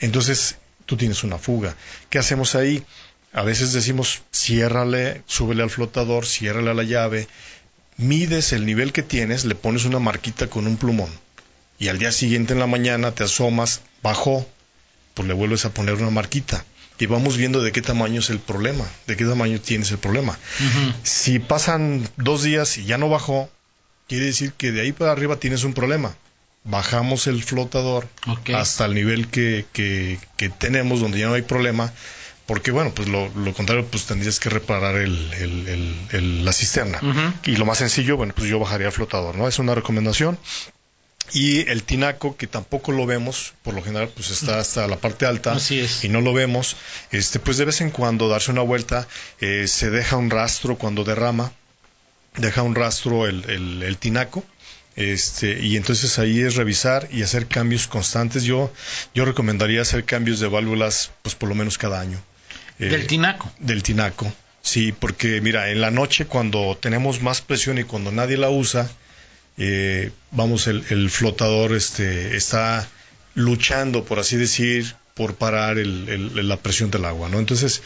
Entonces 0.00 0.56
tú 0.86 0.96
tienes 0.96 1.22
una 1.22 1.38
fuga. 1.38 1.76
¿Qué 2.08 2.18
hacemos 2.18 2.54
ahí? 2.54 2.82
A 3.32 3.42
veces 3.42 3.72
decimos, 3.72 4.22
ciérrale, 4.32 5.22
súbele 5.26 5.62
al 5.62 5.70
flotador, 5.70 6.26
ciérrale 6.26 6.70
a 6.70 6.74
la 6.74 6.82
llave, 6.82 7.28
mides 7.96 8.52
el 8.52 8.66
nivel 8.66 8.92
que 8.92 9.02
tienes, 9.02 9.44
le 9.44 9.54
pones 9.54 9.84
una 9.84 9.98
marquita 9.98 10.48
con 10.48 10.66
un 10.66 10.76
plumón. 10.76 11.10
Y 11.78 11.88
al 11.88 11.98
día 11.98 12.10
siguiente 12.10 12.54
en 12.54 12.58
la 12.58 12.66
mañana 12.66 13.12
te 13.12 13.24
asomas, 13.24 13.82
bajó, 14.02 14.48
pues 15.14 15.28
le 15.28 15.34
vuelves 15.34 15.64
a 15.64 15.72
poner 15.72 15.94
una 15.94 16.10
marquita 16.10 16.64
y 17.00 17.06
vamos 17.06 17.38
viendo 17.38 17.62
de 17.62 17.72
qué 17.72 17.80
tamaño 17.80 18.20
es 18.20 18.28
el 18.28 18.38
problema, 18.38 18.84
de 19.06 19.16
qué 19.16 19.24
tamaño 19.24 19.58
tienes 19.58 19.90
el 19.90 19.98
problema. 19.98 20.38
Si 21.02 21.38
pasan 21.38 22.06
dos 22.16 22.42
días 22.42 22.76
y 22.76 22.84
ya 22.84 22.98
no 22.98 23.08
bajó, 23.08 23.50
quiere 24.06 24.26
decir 24.26 24.52
que 24.52 24.70
de 24.70 24.82
ahí 24.82 24.92
para 24.92 25.12
arriba 25.12 25.36
tienes 25.36 25.64
un 25.64 25.72
problema. 25.72 26.14
Bajamos 26.64 27.26
el 27.26 27.42
flotador 27.42 28.06
hasta 28.54 28.84
el 28.84 28.94
nivel 28.94 29.28
que, 29.28 29.64
que, 29.72 30.48
tenemos, 30.58 31.00
donde 31.00 31.18
ya 31.18 31.28
no 31.28 31.34
hay 31.34 31.42
problema, 31.42 31.90
porque 32.44 32.70
bueno, 32.70 32.92
pues 32.94 33.08
lo, 33.08 33.30
contrario, 33.54 33.86
pues 33.86 34.04
tendrías 34.04 34.38
que 34.38 34.50
reparar 34.50 34.96
el, 34.96 36.44
la 36.44 36.52
cisterna. 36.52 37.00
Y 37.46 37.56
lo 37.56 37.64
más 37.64 37.78
sencillo, 37.78 38.18
bueno, 38.18 38.34
pues 38.36 38.46
yo 38.50 38.58
bajaría 38.58 38.88
el 38.88 38.92
flotador, 38.92 39.36
¿no? 39.36 39.48
Es 39.48 39.58
una 39.58 39.74
recomendación 39.74 40.38
y 41.32 41.68
el 41.68 41.82
tinaco 41.82 42.36
que 42.36 42.46
tampoco 42.46 42.92
lo 42.92 43.06
vemos 43.06 43.54
por 43.62 43.74
lo 43.74 43.82
general 43.82 44.10
pues 44.14 44.30
está 44.30 44.58
hasta 44.58 44.86
la 44.86 44.96
parte 44.96 45.26
alta 45.26 45.56
y 46.02 46.08
no 46.08 46.20
lo 46.20 46.32
vemos 46.32 46.76
este 47.10 47.38
pues 47.38 47.56
de 47.56 47.64
vez 47.64 47.80
en 47.80 47.90
cuando 47.90 48.28
darse 48.28 48.50
una 48.50 48.62
vuelta 48.62 49.06
eh, 49.40 49.66
se 49.68 49.90
deja 49.90 50.16
un 50.16 50.30
rastro 50.30 50.76
cuando 50.76 51.04
derrama 51.04 51.52
deja 52.36 52.62
un 52.62 52.74
rastro 52.74 53.26
el, 53.26 53.44
el, 53.82 53.96
tinaco 53.96 54.44
Este, 54.96 55.60
y 55.60 55.76
entonces 55.76 56.18
ahí 56.18 56.40
es 56.40 56.56
revisar 56.56 57.08
y 57.10 57.22
hacer 57.22 57.46
cambios 57.46 57.86
constantes. 57.86 58.42
Yo, 58.42 58.72
yo 59.14 59.24
recomendaría 59.24 59.82
hacer 59.82 60.04
cambios 60.04 60.40
de 60.40 60.48
válvulas, 60.48 61.10
pues 61.22 61.34
por 61.34 61.48
lo 61.48 61.54
menos 61.54 61.78
cada 61.78 62.00
año. 62.00 62.20
del 62.78 63.02
Eh, 63.02 63.04
tinaco. 63.06 63.50
Del 63.58 63.82
tinaco. 63.82 64.32
Sí, 64.62 64.92
porque 64.92 65.40
mira, 65.40 65.70
en 65.70 65.80
la 65.80 65.90
noche 65.90 66.26
cuando 66.26 66.76
tenemos 66.78 67.22
más 67.22 67.40
presión 67.40 67.78
y 67.78 67.84
cuando 67.84 68.12
nadie 68.12 68.36
la 68.36 68.50
usa, 68.50 68.90
eh, 69.58 70.10
vamos, 70.30 70.66
el, 70.66 70.84
el 70.90 71.10
flotador 71.10 71.72
este, 71.74 72.36
está 72.36 72.88
luchando, 73.34 74.04
por 74.04 74.18
así 74.18 74.36
decir, 74.36 74.94
por 75.14 75.34
parar 75.34 75.78
el- 75.78 76.08
el- 76.08 76.48
la 76.48 76.56
presión 76.56 76.90
del 76.90 77.04
agua, 77.04 77.28
¿no? 77.28 77.38
Entonces, 77.38 77.82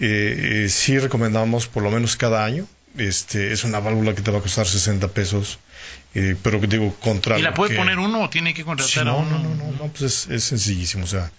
eh, 0.00 0.64
eh, 0.64 0.68
sí 0.68 0.98
recomendamos 0.98 1.66
por 1.66 1.82
lo 1.82 1.90
menos 1.90 2.16
cada 2.16 2.44
año. 2.44 2.66
Este, 2.96 3.52
es 3.52 3.64
una 3.64 3.80
válvula 3.80 4.14
que 4.14 4.22
te 4.22 4.30
va 4.30 4.38
a 4.38 4.42
costar 4.42 4.66
60 4.68 5.08
pesos, 5.08 5.58
eh, 6.14 6.36
pero 6.42 6.60
que 6.60 6.68
digo, 6.68 6.94
contra 7.00 7.36
¿Y 7.38 7.42
la 7.42 7.52
puede 7.52 7.70
que- 7.72 7.76
poner 7.76 7.98
uno 7.98 8.22
o 8.22 8.30
tiene 8.30 8.54
que 8.54 8.64
contratar 8.64 8.92
Sí, 8.92 9.00
a 9.00 9.04
no, 9.04 9.18
uno? 9.18 9.38
no, 9.38 9.48
no, 9.48 9.54
no, 9.56 9.72
no, 9.72 9.88
pues 9.88 10.02
es, 10.02 10.26
es 10.30 10.44
sencillísimo, 10.44 11.02
o 11.04 11.08
sea, 11.08 11.32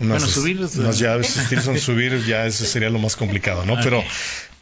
unas, 0.00 0.22
Bueno, 0.22 0.34
subir 0.34 0.60
es- 0.62 0.76
unas 0.76 0.98
llaves, 0.98 1.28
Stilson, 1.28 1.78
subir 1.78 2.24
ya 2.26 2.46
eso 2.46 2.64
sería 2.64 2.90
lo 2.90 2.98
más 2.98 3.14
complicado, 3.16 3.64
¿no? 3.64 3.76
Pero, 3.82 4.02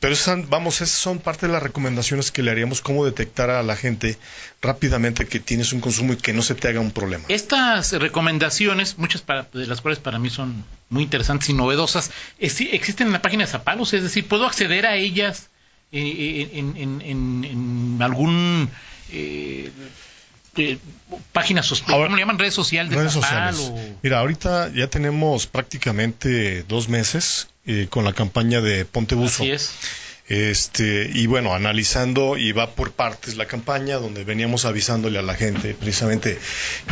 pero 0.01 0.13
esas, 0.13 0.49
vamos, 0.49 0.77
esas 0.81 0.91
son 0.91 1.19
parte 1.21 1.47
de 1.47 1.53
las 1.53 1.63
recomendaciones 1.63 2.31
que 2.31 2.43
le 2.43 2.51
haríamos, 2.51 2.81
cómo 2.81 3.05
detectar 3.05 3.49
a 3.51 3.63
la 3.63 3.75
gente 3.77 4.19
rápidamente 4.63 5.27
que 5.27 5.41
tienes 5.41 5.73
un 5.73 5.81
consumo 5.81 6.13
y 6.13 6.17
que 6.17 6.33
no 6.33 6.43
se 6.43 6.55
te 6.55 6.69
haga 6.69 6.81
un 6.81 6.91
problema. 6.91 7.25
Estas 7.29 7.93
recomendaciones, 7.93 8.99
muchas 8.99 9.23
para- 9.23 9.47
de 9.53 9.67
las 9.67 9.81
cuales 9.81 9.99
para 9.99 10.19
mí 10.19 10.29
son 10.31 10.65
muy 10.91 11.05
interesantes 11.05 11.49
y 11.49 11.53
novedosas, 11.55 12.11
es- 12.39 12.61
existen 12.61 13.07
en 13.09 13.13
la 13.15 13.23
página 13.23 13.45
de 13.45 13.51
Zapalos, 13.51 13.93
es 13.95 14.03
decir, 14.03 14.27
puedo 14.27 14.45
acceder 14.47 14.87
a 14.87 14.97
ellas 14.97 15.49
eh, 15.91 16.51
en, 16.53 16.77
en- 16.77 17.01
en- 17.01 17.45
en 17.45 17.99
algún 18.03 18.69
eh, 19.11 19.71
eh, 20.59 20.79
página 21.33 21.63
sos- 21.63 21.83
Ahora, 21.89 22.07
¿cómo 22.07 22.17
le 22.17 22.23
llaman? 22.23 22.39
Redes 22.39 22.55
sociales 22.55 22.91
de 22.91 22.97
Redes 22.99 23.13
sociales. 23.13 23.57
o- 23.61 23.79
Mira, 24.03 24.19
ahorita 24.21 24.71
ya 24.75 24.89
tenemos 24.89 25.47
prácticamente 25.47 26.63
dos 26.65 26.89
meses 26.89 27.49
eh, 27.67 27.87
con 27.91 28.05
la 28.05 28.13
campaña 28.13 28.61
de 28.61 28.85
Ponte 28.85 29.15
Buzo. 29.15 29.43
Así 29.43 29.53
es. 29.53 29.71
Este, 30.31 31.11
y 31.15 31.27
bueno, 31.27 31.55
analizando 31.55 32.37
y 32.37 32.53
va 32.53 32.73
por 32.73 32.93
partes 32.93 33.37
la 33.39 33.47
campaña 33.47 33.97
donde 33.97 34.25
veníamos 34.25 34.67
avisándole 34.67 35.19
a 35.19 35.23
la 35.23 35.35
gente 35.35 35.73
precisamente 35.73 36.39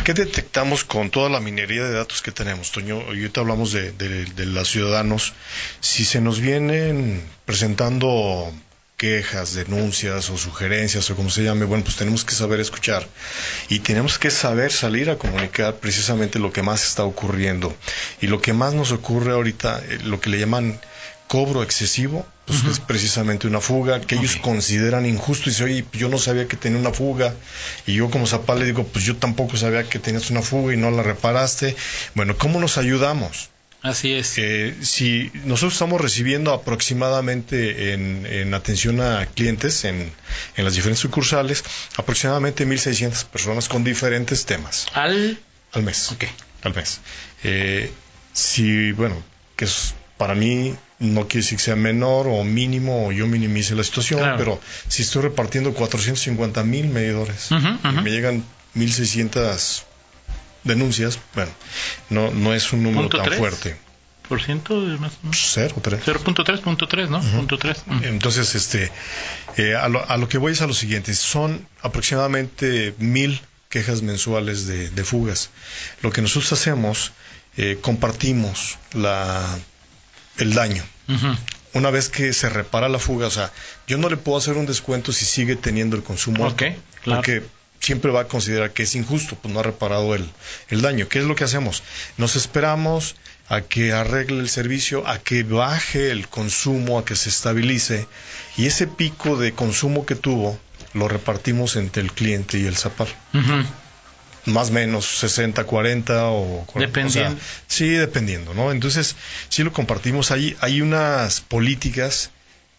qué 0.03 0.15
detectamos 0.15 0.83
con 0.83 1.11
toda 1.11 1.29
la 1.29 1.39
minería 1.39 1.83
de 1.83 1.91
datos 1.91 2.23
que 2.23 2.31
tenemos. 2.31 2.71
Toño, 2.71 2.99
ahorita 3.01 3.41
hablamos 3.41 3.71
de, 3.73 3.91
de, 3.91 4.25
de 4.25 4.45
los 4.47 4.67
ciudadanos. 4.71 5.33
Si 5.81 6.03
se 6.03 6.19
nos 6.19 6.39
vienen 6.39 7.21
presentando 7.45 8.51
quejas, 8.97 9.53
denuncias 9.53 10.31
o 10.31 10.37
sugerencias 10.37 11.09
o 11.11 11.15
como 11.15 11.29
se 11.29 11.43
llame, 11.43 11.65
bueno, 11.65 11.83
pues 11.83 11.97
tenemos 11.97 12.25
que 12.25 12.33
saber 12.33 12.59
escuchar 12.59 13.07
y 13.69 13.79
tenemos 13.79 14.17
que 14.17 14.31
saber 14.31 14.71
salir 14.71 15.11
a 15.11 15.17
comunicar 15.17 15.75
precisamente 15.75 16.39
lo 16.39 16.51
que 16.51 16.63
más 16.63 16.83
está 16.83 17.03
ocurriendo. 17.03 17.75
Y 18.21 18.27
lo 18.27 18.41
que 18.41 18.53
más 18.53 18.73
nos 18.73 18.91
ocurre 18.91 19.33
ahorita, 19.33 19.83
eh, 19.87 19.99
lo 20.03 20.19
que 20.19 20.31
le 20.31 20.39
llaman 20.39 20.79
cobro 21.27 21.61
excesivo, 21.61 22.25
pues 22.45 22.63
es 22.63 22.79
precisamente 22.79 23.45
una 23.45 23.59
fuga 23.59 23.99
que 24.01 24.15
ellos 24.15 24.37
consideran 24.37 25.05
injusto 25.05 25.49
y 25.49 25.51
dice, 25.51 25.63
oye, 25.65 25.85
yo 25.91 26.07
no 26.07 26.17
sabía 26.17 26.47
que 26.47 26.55
tenía 26.55 26.79
una 26.79 26.93
fuga 26.93 27.35
y 27.85 27.95
yo 27.95 28.09
como 28.09 28.25
Zapal 28.25 28.59
le 28.59 28.65
digo, 28.65 28.85
pues 28.85 29.03
yo 29.03 29.17
tampoco 29.17 29.57
sabía 29.57 29.83
que 29.83 29.99
tenías 29.99 30.31
una 30.31 30.41
fuga 30.41 30.73
y 30.73 30.77
no 30.77 30.89
la 30.89 31.03
reparaste. 31.03 31.75
Bueno, 32.15 32.37
¿cómo 32.37 32.59
nos 32.59 32.77
ayudamos? 32.77 33.49
Así 33.81 34.13
es. 34.13 34.33
Eh, 34.37 34.75
si 34.81 35.31
nosotros 35.45 35.73
estamos 35.73 36.01
recibiendo 36.01 36.51
aproximadamente 36.53 37.93
en, 37.93 38.25
en 38.25 38.53
atención 38.53 38.99
a 39.01 39.25
clientes 39.27 39.85
en, 39.85 40.11
en 40.55 40.65
las 40.65 40.73
diferentes 40.73 40.99
sucursales, 41.01 41.63
aproximadamente 41.95 42.65
1.600 42.67 43.25
personas 43.25 43.69
con 43.69 43.83
diferentes 43.83 44.45
temas 44.45 44.87
Al. 44.93 45.39
al 45.73 45.83
mes. 45.83 46.11
Ok. 46.11 46.25
Al 46.63 46.73
mes. 46.75 46.99
Eh, 47.43 47.91
si, 48.33 48.91
bueno, 48.93 49.15
que 49.55 49.65
es, 49.65 49.93
para 50.17 50.33
mí 50.35 50.73
no 50.99 51.27
quiere 51.27 51.43
decir 51.43 51.59
que 51.59 51.63
sea 51.63 51.75
menor 51.75 52.27
o 52.27 52.43
mínimo 52.43 53.07
o 53.07 53.11
yo 53.11 53.27
minimice 53.27 53.75
la 53.75 53.83
situación, 53.83 54.19
Claro. 54.19 54.37
pero 54.37 54.61
si 54.87 55.03
estoy 55.03 55.21
repartiendo 55.21 55.73
450 55.73 56.63
mil 56.63 56.87
medidores 56.87 57.49
y 57.51 57.87
me 58.01 58.09
llegan 58.09 58.43
1.600 58.75 59.83
denuncias, 60.67 61.19
bueno, 61.33 61.51
no, 62.09 62.31
no 62.31 62.53
es 62.53 62.71
un 62.73 62.83
número 62.83 63.09
tan 63.09 63.31
fuerte. 63.33 63.77
Por 64.27 64.41
ciento 64.43 64.75
más 64.99 65.13
o 65.13 65.17
menos. 65.23 65.51
Cero, 65.53 65.75
tres. 65.81 66.01
0.3, 66.05 66.59
punto 66.59 66.85
3, 66.87 67.09
¿no? 67.09 67.21
Punto 67.21 67.57
3. 67.57 67.77
Entonces, 68.03 68.55
este, 68.55 68.91
eh, 69.55 69.73
a, 69.75 69.87
lo, 69.87 70.07
a 70.09 70.17
lo 70.17 70.27
que 70.27 70.37
voy 70.37 70.51
es 70.51 70.61
a 70.61 70.67
lo 70.67 70.73
siguiente. 70.73 71.13
Son 71.15 71.65
aproximadamente 71.81 72.93
mil 72.99 73.39
quejas 73.69 74.01
mensuales 74.01 74.67
de, 74.67 74.89
de 74.89 75.03
fugas. 75.05 75.49
Lo 76.01 76.11
que 76.11 76.21
nosotros 76.21 76.51
hacemos, 76.51 77.13
eh, 77.55 77.77
compartimos 77.81 78.77
la, 78.93 79.45
el 80.39 80.53
daño. 80.53 80.83
Una 81.73 81.89
vez 81.89 82.09
que 82.09 82.33
se 82.33 82.49
repara 82.49 82.89
la 82.89 82.99
fuga, 82.99 83.27
o 83.27 83.31
sea, 83.31 83.51
yo 83.87 83.97
no 83.97 84.09
le 84.09 84.17
puedo 84.17 84.37
hacer 84.37 84.55
un 84.57 84.65
descuento 84.65 85.13
si 85.13 85.23
sigue 85.23 85.55
teniendo 85.55 85.95
el 85.95 86.03
consumo 86.03 86.45
alto, 86.45 86.65
Ok, 86.65 86.71
claro. 87.03 87.21
porque 87.21 87.43
siempre 87.79 88.11
va 88.11 88.21
a 88.21 88.27
considerar 88.27 88.71
que 88.71 88.83
es 88.83 88.95
injusto, 88.95 89.35
pues 89.41 89.53
no 89.53 89.59
ha 89.59 89.63
reparado 89.63 90.15
el, 90.15 90.29
el 90.69 90.81
daño. 90.81 91.07
¿Qué 91.07 91.19
es 91.19 91.25
lo 91.25 91.35
que 91.35 91.43
hacemos? 91.43 91.83
Nos 92.17 92.35
esperamos 92.35 93.15
a 93.49 93.61
que 93.61 93.93
arregle 93.93 94.39
el 94.39 94.49
servicio, 94.49 95.07
a 95.07 95.19
que 95.19 95.43
baje 95.43 96.11
el 96.11 96.27
consumo, 96.27 96.99
a 96.99 97.05
que 97.05 97.15
se 97.15 97.29
estabilice, 97.29 98.07
y 98.57 98.65
ese 98.65 98.87
pico 98.87 99.37
de 99.37 99.53
consumo 99.53 100.05
que 100.05 100.15
tuvo 100.15 100.59
lo 100.93 101.07
repartimos 101.07 101.75
entre 101.75 102.01
el 102.01 102.11
cliente 102.11 102.57
y 102.59 102.65
el 102.65 102.75
zapar 102.75 103.07
más 104.45 104.69
o 104.69 104.73
menos 104.73 105.05
60, 105.05 105.63
40 105.65 106.27
o... 106.29 106.61
o 106.61 106.67
sea, 106.71 106.81
Dependiendo. 106.81 107.39
sí, 107.67 107.89
dependiendo, 107.89 108.53
¿no? 108.53 108.71
Entonces, 108.71 109.15
sí 109.49 109.63
lo 109.63 109.73
compartimos. 109.73 110.31
Hay, 110.31 110.55
hay 110.61 110.81
unas 110.81 111.41
políticas, 111.41 112.31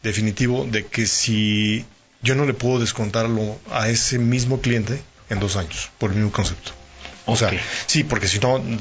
definitivo, 0.03 0.67
de 0.71 0.87
que 0.87 1.07
si 1.07 1.85
yo 2.23 2.35
no 2.35 2.45
le 2.47 2.55
puedo 2.55 2.79
descontarlo 2.81 3.59
a 3.71 3.89
ese 3.89 4.19
mismo 4.19 4.61
cliente 4.61 5.03
en 5.31 5.41
dos 5.41 5.57
años, 5.57 5.91
por 5.99 6.11
el 6.11 6.17
mismo 6.17 6.33
concepto. 6.33 6.73
O 7.27 7.37
sea, 7.37 7.51
sí, 7.87 8.05
porque 8.05 8.27
si 8.27 8.39
no... 8.39 8.59
mm, 8.59 8.79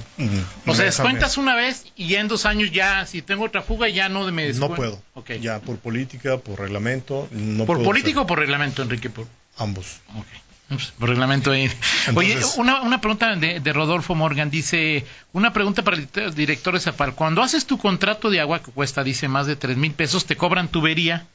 O 0.68 0.74
sea, 0.74 0.86
descuentas 0.86 1.38
una 1.38 1.54
vez 1.54 1.84
y 1.98 2.08
ya 2.08 2.22
en 2.22 2.30
dos 2.30 2.46
años 2.46 2.72
ya, 2.72 3.06
si 3.06 3.22
tengo 3.22 3.44
otra 3.44 3.62
fuga, 3.62 3.90
ya 3.90 4.08
no 4.08 4.22
me 4.32 4.44
No 4.44 4.48
descuento. 4.48 4.76
puedo. 4.76 5.02
Ok. 5.16 5.32
Ya 5.42 5.60
por 5.60 5.78
política, 5.80 6.38
por 6.38 6.60
reglamento, 6.60 7.28
no 7.32 7.66
¿Por 7.66 7.76
puedo 7.78 7.90
político 7.90 8.22
o 8.22 8.26
por 8.28 8.40
reglamento, 8.40 8.82
Enrique? 8.84 9.10
Por, 9.10 9.28
ambos. 9.58 9.98
ok. 10.16 10.26
Pues, 10.70 10.94
Por 11.00 11.10
reglamento. 11.10 11.52
ahí. 11.52 11.70
Oye, 12.16 12.38
una, 12.58 12.82
una 12.82 13.00
pregunta 13.02 13.36
de, 13.36 13.60
de 13.60 13.74
Rodolfo 13.74 14.16
Morgan. 14.16 14.50
Dice, 14.50 15.06
una 15.34 15.52
pregunta 15.52 15.82
para 15.84 15.98
el 15.98 16.04
director- 16.10 16.34
director 16.34 16.74
de 16.74 16.80
Zapal. 16.80 17.16
Cuando 17.16 17.42
haces 17.42 17.66
tu 17.66 17.78
contrato 17.78 18.30
de 18.30 18.40
agua 18.42 18.62
que 18.64 18.72
cuesta, 18.72 19.04
dice, 19.04 19.28
más 19.28 19.46
de 19.48 19.56
tres 19.58 19.76
mil 19.78 19.92
pesos, 19.94 20.26
te 20.26 20.36
cobran 20.38 20.68
tubería, 20.70 21.26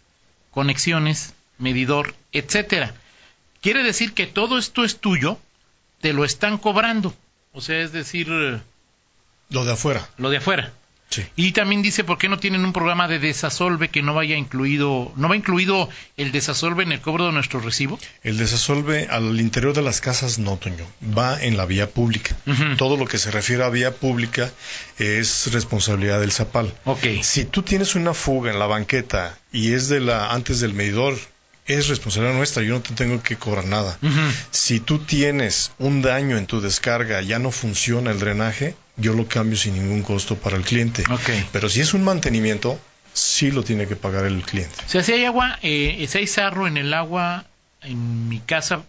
conexiones, 0.51 1.35
medidor, 1.63 2.15
etcétera. 2.33 2.95
Quiere 3.61 3.83
decir 3.83 4.13
que 4.13 4.27
todo 4.27 4.59
esto 4.59 4.85
es 4.85 4.99
tuyo, 4.99 5.39
te 6.01 6.13
lo 6.13 6.25
están 6.25 6.59
cobrando. 6.59 7.15
O 7.53 7.61
sea, 7.61 7.81
es 7.81 7.93
decir, 7.93 8.29
Lo 9.51 9.65
de 9.65 9.73
afuera. 9.73 10.09
lo 10.19 10.31
de 10.31 10.39
afuera. 10.39 10.73
Sí. 11.11 11.23
Y 11.37 11.53
también 11.53 11.83
dice 11.83 12.05
por 12.05 12.17
qué 12.17 12.31
no 12.31 12.39
tienen 12.39 12.65
un 12.65 12.73
programa 12.73 13.07
de 13.07 13.19
desasolve 13.19 13.91
que 13.91 14.01
no 14.01 14.15
vaya 14.15 14.35
incluido, 14.35 15.13
no 15.15 15.29
va 15.29 15.37
incluido 15.37 15.91
el 16.17 16.33
desasolve 16.33 16.85
en 16.85 16.93
el 16.93 17.03
cobro 17.03 17.27
de 17.27 17.33
nuestro 17.33 17.61
recibo. 17.61 17.99
El 18.23 18.39
desasolve 18.39 19.09
al 19.11 19.39
interior 19.39 19.75
de 19.75 19.83
las 19.83 20.01
casas 20.01 20.39
no, 20.39 20.57
Toño, 20.57 20.87
va 21.17 21.39
en 21.43 21.59
la 21.59 21.67
vía 21.67 21.91
pública. 21.91 22.35
Todo 22.79 22.97
lo 22.97 23.05
que 23.05 23.19
se 23.19 23.31
refiere 23.31 23.63
a 23.63 23.69
vía 23.69 23.95
pública 23.95 24.51
es 24.99 25.53
responsabilidad 25.53 26.19
del 26.19 26.33
zapal. 26.33 26.73
Ok. 26.87 27.05
Si 27.23 27.45
tú 27.45 27.63
tienes 27.63 27.95
una 27.95 28.15
fuga 28.15 28.51
en 28.51 28.59
la 28.59 28.67
banqueta 28.67 29.39
y 29.53 29.75
es 29.75 29.91
de 29.91 30.01
la 30.01 30.33
antes 30.33 30.61
del 30.61 30.73
medidor, 30.73 31.19
es 31.67 31.89
responsabilidad 31.89 32.37
nuestra, 32.37 32.63
yo 32.63 32.75
no 32.75 32.81
te 32.81 32.95
tengo 32.95 33.23
que 33.23 33.37
cobrar 33.37 33.65
nada. 33.67 33.99
Si 34.51 34.81
tú 34.81 34.99
tienes 34.99 35.71
un 35.79 36.03
daño 36.03 36.37
en 36.37 36.47
tu 36.47 36.61
descarga, 36.61 37.21
ya 37.23 37.39
no 37.39 37.51
funciona 37.51 38.11
el 38.11 38.19
drenaje, 38.19 38.75
yo 38.97 39.15
lo 39.15 39.27
cambio 39.29 39.57
sin 39.57 39.75
ningún 39.75 40.03
costo 40.03 40.37
para 40.37 40.57
el 40.57 40.65
cliente. 40.65 41.05
Pero 41.53 41.69
si 41.69 41.81
es 41.81 41.95
un 41.95 42.05
mantenimiento, 42.05 42.81
sí 43.15 43.51
lo 43.51 43.63
tiene 43.63 43.87
que 43.87 43.97
pagar 43.97 44.25
el 44.25 44.43
cliente. 44.43 44.75
O 44.87 44.89
sea, 44.89 45.03
si 45.03 45.13
hay 45.13 45.25
agua, 45.25 45.59
eh, 45.63 46.05
si 46.09 46.19
hay 46.19 46.27
sarro 46.27 46.67
en 46.67 46.77
el 46.77 46.93
agua 46.95 47.45
en 47.83 48.29
mi 48.29 48.39
casa, 48.41 48.83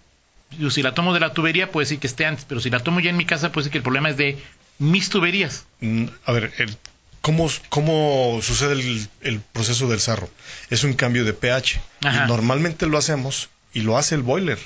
yo, 0.60 0.70
si 0.70 0.82
la 0.84 0.94
tomo 0.94 1.14
de 1.14 1.20
la 1.20 1.34
tubería, 1.34 1.72
puede 1.72 1.86
decir 1.86 2.00
que 2.00 2.08
esté 2.08 2.26
antes, 2.26 2.46
pero 2.48 2.62
si 2.62 2.70
la 2.70 2.80
tomo 2.80 3.00
ya 3.00 3.10
en 3.10 3.18
mi 3.18 3.26
casa, 3.26 3.52
puede 3.52 3.64
decir 3.64 3.72
que 3.72 3.78
el 3.80 3.84
problema 3.84 4.10
es 4.10 4.18
de 4.18 4.38
mis 4.80 5.10
tuberías. 5.10 5.66
Mm, 5.80 6.06
A 6.26 6.32
ver, 6.32 6.52
el- 6.58 6.78
¿cómo, 7.24 7.50
cómo 7.70 8.40
sucede 8.44 8.74
el, 8.74 9.08
el 9.22 9.40
proceso 9.40 9.88
del 9.88 10.00
sarro? 10.00 10.30
Es 10.70 10.84
un 10.84 10.94
cambio 10.94 11.24
de 11.26 11.34
pH. 11.34 11.82
Ajá. 12.04 12.26
Y 12.26 12.28
normalmente 12.28 12.86
lo 12.86 13.00
hacemos 13.00 13.50
y 13.74 13.82
lo 13.82 13.98
hace 13.98 14.14
el 14.14 14.22
boiler. 14.22 14.60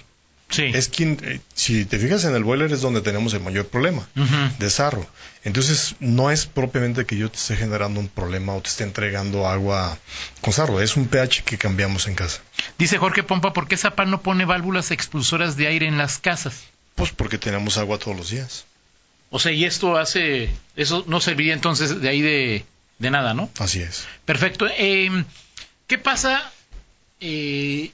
Sí. 0.50 0.64
Es 0.74 0.88
quien, 0.88 1.20
eh, 1.24 1.40
si 1.54 1.86
te 1.86 2.00
fijas 2.00 2.24
en 2.24 2.34
el 2.34 2.44
boiler 2.44 2.72
es 2.72 2.82
donde 2.82 3.02
tenemos 3.02 3.34
el 3.34 3.42
mayor 3.42 3.68
problema 3.68 4.08
de 4.58 4.70
sarro. 4.70 5.06
Entonces, 5.44 5.96
no 6.00 6.32
es 6.32 6.46
propiamente 6.46 7.06
que 7.06 7.18
yo 7.18 7.30
te 7.30 7.38
esté 7.38 7.58
generando 7.58 8.00
un 8.00 8.08
problema 8.08 8.54
o 8.54 8.62
te 8.62 8.70
esté 8.70 8.86
entregando 8.86 9.46
agua 9.46 9.98
con 10.42 10.54
sarro, 10.54 10.82
es 10.82 10.96
un 10.96 11.08
pH 11.08 11.44
que 11.44 11.58
cambiamos 11.58 12.08
en 12.08 12.16
casa. 12.16 12.40
Dice 12.78 12.98
Jorge 12.98 13.24
Pompa, 13.24 13.52
¿por 13.52 13.68
qué 13.68 13.76
Zapal 13.76 14.10
no 14.10 14.22
pone 14.22 14.46
válvulas 14.46 14.92
expulsoras 14.92 15.58
de 15.58 15.68
aire 15.68 15.86
en 15.86 15.98
las 15.98 16.18
casas? 16.18 16.64
Pues 16.96 17.12
porque 17.12 17.38
tenemos 17.38 17.78
agua 17.78 18.00
todos 18.00 18.16
los 18.16 18.30
días. 18.30 18.66
O 19.30 19.40
sea, 19.40 19.52
y 19.52 19.66
esto 19.66 19.98
hace, 19.98 20.50
eso 20.76 21.04
no 21.08 21.20
serviría 21.20 21.54
entonces 21.54 22.00
de 22.02 22.10
ahí 22.10 22.22
de, 22.22 22.66
de 23.00 23.12
nada, 23.12 23.34
¿no? 23.34 23.50
Así 23.60 23.82
es. 23.82 24.08
Perfecto. 24.26 24.68
Eh, 24.78 25.10
¿Qué 25.88 25.98
pasa 25.98 26.52
eh, 27.20 27.92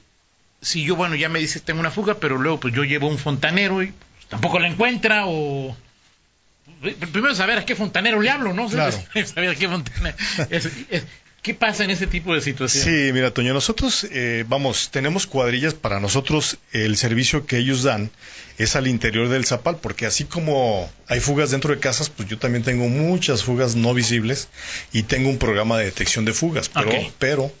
si 0.60 0.84
yo, 0.84 0.96
bueno, 0.96 1.14
ya 1.16 1.28
me 1.28 1.38
dice 1.40 1.60
tengo 1.60 1.80
una 1.80 1.90
fuga, 1.90 2.14
pero 2.14 2.38
luego 2.38 2.60
pues 2.60 2.74
yo 2.74 2.84
llevo 2.84 3.08
un 3.08 3.18
fontanero 3.18 3.82
y 3.82 3.86
pues, 3.88 4.26
tampoco 4.28 4.58
la 4.58 4.68
encuentra 4.68 5.24
o... 5.26 5.76
Primero 7.12 7.34
saber 7.34 7.58
a 7.58 7.64
qué 7.66 7.74
fontanero 7.76 8.20
le 8.20 8.30
hablo, 8.30 8.52
¿no? 8.52 8.68
Claro. 8.68 8.96
Saber 9.26 9.50
a 9.50 9.54
qué 9.54 9.68
fontanero... 9.68 10.16
es- 10.50 10.66
es- 10.90 11.04
¿Qué 11.44 11.52
pasa 11.52 11.84
en 11.84 11.90
ese 11.90 12.06
tipo 12.06 12.34
de 12.34 12.40
situaciones? 12.40 12.88
Sí, 12.88 13.12
mira, 13.12 13.30
Toño, 13.30 13.52
nosotros, 13.52 14.06
eh, 14.10 14.46
vamos, 14.48 14.88
tenemos 14.90 15.26
cuadrillas 15.26 15.74
para 15.74 16.00
nosotros. 16.00 16.56
El 16.72 16.96
servicio 16.96 17.44
que 17.44 17.58
ellos 17.58 17.82
dan 17.82 18.10
es 18.56 18.76
al 18.76 18.86
interior 18.86 19.28
del 19.28 19.44
zapal, 19.44 19.76
porque 19.76 20.06
así 20.06 20.24
como 20.24 20.90
hay 21.06 21.20
fugas 21.20 21.50
dentro 21.50 21.74
de 21.74 21.80
casas, 21.80 22.08
pues 22.08 22.30
yo 22.30 22.38
también 22.38 22.64
tengo 22.64 22.88
muchas 22.88 23.42
fugas 23.42 23.76
no 23.76 23.92
visibles 23.92 24.48
y 24.90 25.02
tengo 25.02 25.28
un 25.28 25.36
programa 25.36 25.76
de 25.76 25.84
detección 25.84 26.24
de 26.24 26.32
fugas. 26.32 26.70
Pero, 26.70 26.92
pero 27.18 27.52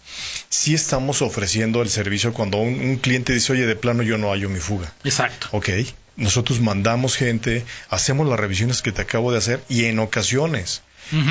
sí 0.48 0.72
estamos 0.72 1.20
ofreciendo 1.20 1.82
el 1.82 1.90
servicio 1.90 2.32
cuando 2.32 2.56
un, 2.56 2.80
un 2.80 2.96
cliente 2.96 3.34
dice, 3.34 3.52
oye, 3.52 3.66
de 3.66 3.76
plano 3.76 4.02
yo 4.02 4.16
no 4.16 4.30
hallo 4.30 4.48
mi 4.48 4.60
fuga. 4.60 4.94
Exacto. 5.04 5.48
Ok, 5.50 5.68
nosotros 6.16 6.58
mandamos 6.62 7.16
gente, 7.16 7.66
hacemos 7.90 8.26
las 8.26 8.40
revisiones 8.40 8.80
que 8.80 8.92
te 8.92 9.02
acabo 9.02 9.30
de 9.30 9.36
hacer 9.36 9.62
y 9.68 9.84
en 9.84 9.98
ocasiones 9.98 10.80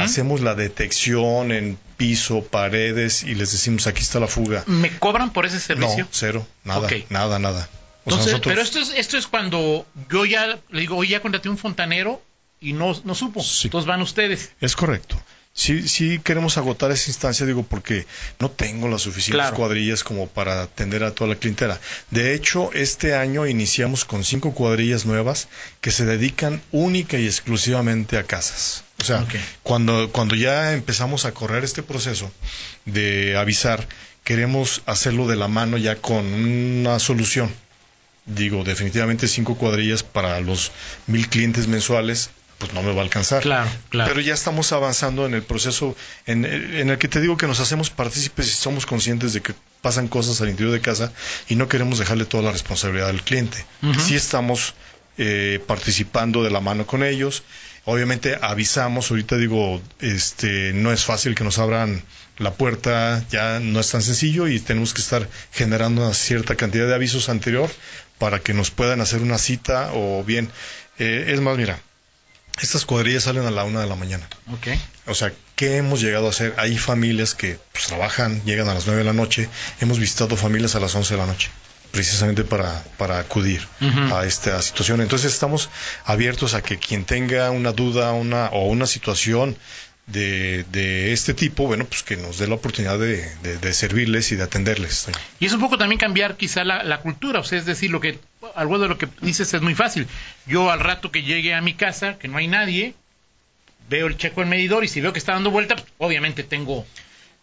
Hacemos 0.02 0.42
la 0.42 0.56
detección 0.56 1.52
en 1.52 1.78
piso, 1.98 2.44
paredes 2.44 3.24
y 3.24 3.36
les 3.36 3.52
decimos 3.52 3.88
aquí 3.88 4.02
está 4.02 4.20
la 4.20 4.28
fuga. 4.28 4.64
¿Me 4.68 4.98
cobran 4.98 5.32
por 5.34 5.46
ese 5.46 5.60
servicio? 5.60 6.04
No, 6.06 6.10
cero, 6.12 6.48
nada, 6.64 6.90
nada, 7.10 7.40
nada. 7.40 7.70
O 8.06 8.12
sea, 8.12 8.20
Entonces, 8.20 8.26
nosotros- 8.34 8.52
pero 8.54 8.62
esto 8.62 8.80
es, 8.80 8.90
esto 8.98 9.18
es 9.18 9.28
cuando 9.28 9.86
yo 10.12 10.26
ya 10.26 10.60
le 10.70 10.82
digo, 10.82 10.98
oye, 10.98 11.12
ya 11.12 11.22
contraté 11.22 11.50
un 11.50 11.58
fontanero 11.58 12.22
y 12.60 12.74
no, 12.74 13.00
no 13.06 13.16
supo. 13.16 13.42
Sí. 13.42 13.68
Entonces 13.68 13.88
van 13.88 14.02
ustedes. 14.02 14.52
Es 14.62 14.76
correcto. 14.76 15.22
Sí, 15.56 15.88
sí 15.88 16.20
queremos 16.24 16.58
agotar 16.58 16.90
esa 16.92 17.12
instancia, 17.12 17.46
digo, 17.46 17.62
porque 17.64 18.08
no 18.40 18.50
tengo 18.50 18.88
las 18.88 19.04
suficientes 19.04 19.40
Claro. 19.40 19.56
cuadrillas 19.56 20.04
como 20.04 20.28
para 20.28 20.64
atender 20.64 21.04
a 21.04 21.12
toda 21.14 21.30
la 21.30 21.36
clientela. 21.36 21.80
De 22.10 22.34
hecho, 22.34 22.72
este 22.74 23.14
año 23.16 23.46
iniciamos 23.46 24.04
con 24.04 24.24
cinco 24.24 24.54
cuadrillas 24.56 25.06
nuevas 25.06 25.48
que 25.80 25.92
se 25.92 26.06
dedican 26.06 26.60
única 26.72 27.20
y 27.20 27.28
exclusivamente 27.28 28.18
a 28.18 28.24
casas. 28.24 28.84
O 29.04 29.06
sea, 29.06 29.28
cuando, 29.64 30.10
cuando 30.14 30.34
ya 30.34 30.72
empezamos 30.72 31.26
a 31.26 31.34
correr 31.34 31.66
este 31.66 31.84
proceso 31.84 32.32
de 32.86 33.36
avisar, 33.36 33.86
queremos 34.24 34.82
hacerlo 34.86 35.28
de 35.28 35.36
la 35.36 35.50
mano 35.50 35.78
ya 35.78 35.98
con 35.98 36.26
una 36.26 37.00
solución. 37.00 37.54
Digo, 38.26 38.64
definitivamente 38.64 39.28
cinco 39.28 39.56
cuadrillas 39.56 40.04
para 40.04 40.40
los 40.40 40.72
mil 41.06 41.28
clientes 41.28 41.68
mensuales, 41.68 42.30
pues 42.60 42.72
no 42.72 42.82
me 42.82 42.94
va 42.94 43.02
a 43.02 43.04
alcanzar. 43.04 43.42
Claro, 43.42 43.70
claro. 43.90 44.10
Pero 44.10 44.22
ya 44.22 44.34
estamos 44.34 44.72
avanzando 44.72 45.26
en 45.26 45.34
el 45.34 45.44
proceso 45.44 45.98
en, 46.26 46.46
en 46.46 46.90
el 46.90 46.98
que 46.98 47.10
te 47.10 47.20
digo 47.20 47.36
que 47.36 47.48
nos 47.48 47.60
hacemos 47.60 47.90
partícipes 47.90 48.48
y 48.48 48.52
somos 48.52 48.86
conscientes 48.86 49.34
de 49.34 49.42
que 49.42 49.54
pasan 49.82 50.08
cosas 50.08 50.40
al 50.40 50.48
interior 50.48 50.72
de 50.72 50.80
casa 50.80 51.12
y 51.50 51.56
no 51.56 51.68
queremos 51.68 52.00
dejarle 52.00 52.24
toda 52.24 52.44
la 52.44 52.54
responsabilidad 52.54 53.10
al 53.10 53.22
cliente. 53.22 53.66
Ujú. 53.82 54.00
Sí 54.00 54.16
estamos 54.16 54.76
eh, 55.18 55.62
participando 55.68 56.42
de 56.42 56.52
la 56.52 56.62
mano 56.62 56.88
con 56.88 57.04
ellos. 57.04 57.44
Obviamente 57.86 58.38
avisamos, 58.42 59.12
ahorita 59.12 59.38
digo, 59.38 59.82
este, 60.00 60.72
no 60.74 60.94
es 60.94 61.04
fácil 61.04 61.36
que 61.36 61.44
nos 61.44 61.60
abran 61.60 62.02
la 62.38 62.54
puerta, 62.54 63.24
ya 63.30 63.60
no 63.60 63.80
es 63.80 63.92
tan 63.92 64.02
sencillo 64.02 64.48
y 64.48 64.60
tenemos 64.60 64.94
que 64.94 65.02
estar 65.02 65.28
generando 65.52 66.04
una 66.04 66.14
cierta 66.14 66.56
cantidad 66.56 66.88
de 66.88 66.96
avisos 66.96 67.28
anterior 67.28 67.70
para 68.20 68.40
que 68.40 68.54
nos 68.54 68.72
puedan 68.72 69.02
hacer 69.02 69.22
una 69.22 69.38
cita 69.38 69.92
o 69.94 70.24
bien, 70.24 70.50
eh, 70.98 71.26
es 71.28 71.42
más, 71.42 71.58
mira, 71.58 71.80
estas 72.62 72.86
cuadrillas 72.86 73.24
salen 73.24 73.46
a 73.46 73.52
la 73.52 73.64
una 73.64 73.82
de 73.82 73.88
la 73.88 73.96
mañana. 73.96 74.28
Ok. 74.52 74.68
O 75.08 75.16
sea, 75.16 75.34
¿qué 75.56 75.78
hemos 75.78 76.02
llegado 76.02 76.28
a 76.28 76.30
hacer? 76.30 76.54
Hay 76.58 76.78
familias 76.78 77.34
que 77.36 77.60
pues, 77.72 77.88
trabajan, 77.88 78.44
llegan 78.46 78.70
a 78.70 78.74
las 78.74 78.86
nueve 78.86 79.00
de 79.00 79.06
la 79.06 79.14
noche. 79.14 79.50
Hemos 79.82 80.00
visitado 80.00 80.38
familias 80.38 80.76
a 80.76 80.80
las 80.80 80.96
once 80.96 81.16
de 81.16 81.20
la 81.20 81.26
noche, 81.26 81.50
precisamente 81.94 82.44
para, 82.44 82.84
para 82.98 83.20
acudir 83.20 83.62
a 84.12 84.26
esta 84.26 84.60
situación. 84.64 85.00
Entonces 85.00 85.32
estamos 85.32 85.70
abiertos 86.06 86.56
a 86.56 86.64
que 86.64 86.80
quien 86.80 87.06
tenga 87.06 87.52
una 87.52 87.72
duda 87.72 88.12
una, 88.14 88.48
o 88.48 88.68
una 88.68 88.88
situación 88.88 89.56
de, 90.08 90.66
de 90.72 91.14
este 91.14 91.34
tipo, 91.36 91.68
bueno, 91.68 91.86
pues 91.86 92.02
que 92.02 92.18
nos 92.18 92.40
dé 92.40 92.48
la 92.48 92.56
oportunidad 92.56 92.98
de, 92.98 93.24
de- 93.44 93.58
de 93.60 93.74
servirles 93.74 94.32
y 94.32 94.36
de 94.36 94.44
atenderles. 94.44 95.08
Y 95.40 95.46
es 95.46 95.54
un 95.54 95.60
poco 95.62 95.78
también 95.78 96.00
cambiar 96.00 96.36
quizá 96.36 96.64
la, 96.64 96.84
la 96.84 97.00
cultura, 97.00 97.40
o 97.40 97.44
sea, 97.44 97.60
es 97.60 97.66
decir, 97.68 97.92
lo 97.92 98.02
que 98.02 98.20
algo 98.56 98.80
de 98.80 98.88
lo 98.88 98.98
que 98.98 99.08
dices 99.22 99.54
es 99.54 99.62
muy 99.62 99.76
fácil. 99.76 100.08
Yo 100.48 100.72
al 100.72 100.80
rato 100.80 101.12
que 101.12 101.22
llegue 101.22 101.54
a 101.54 101.62
mi 101.62 101.76
casa, 101.76 102.18
que 102.18 102.28
no 102.28 102.38
hay 102.40 102.48
nadie, 102.48 102.96
veo 103.88 104.08
el 104.08 104.18
checo 104.18 104.42
el 104.42 104.48
medidor 104.50 104.84
y 104.84 104.88
si 104.88 105.00
veo 105.00 105.14
que 105.14 105.20
está 105.20 105.34
dando 105.34 105.52
vuelta, 105.52 105.76
pues, 105.76 105.88
obviamente 106.00 106.44
tengo 106.44 106.86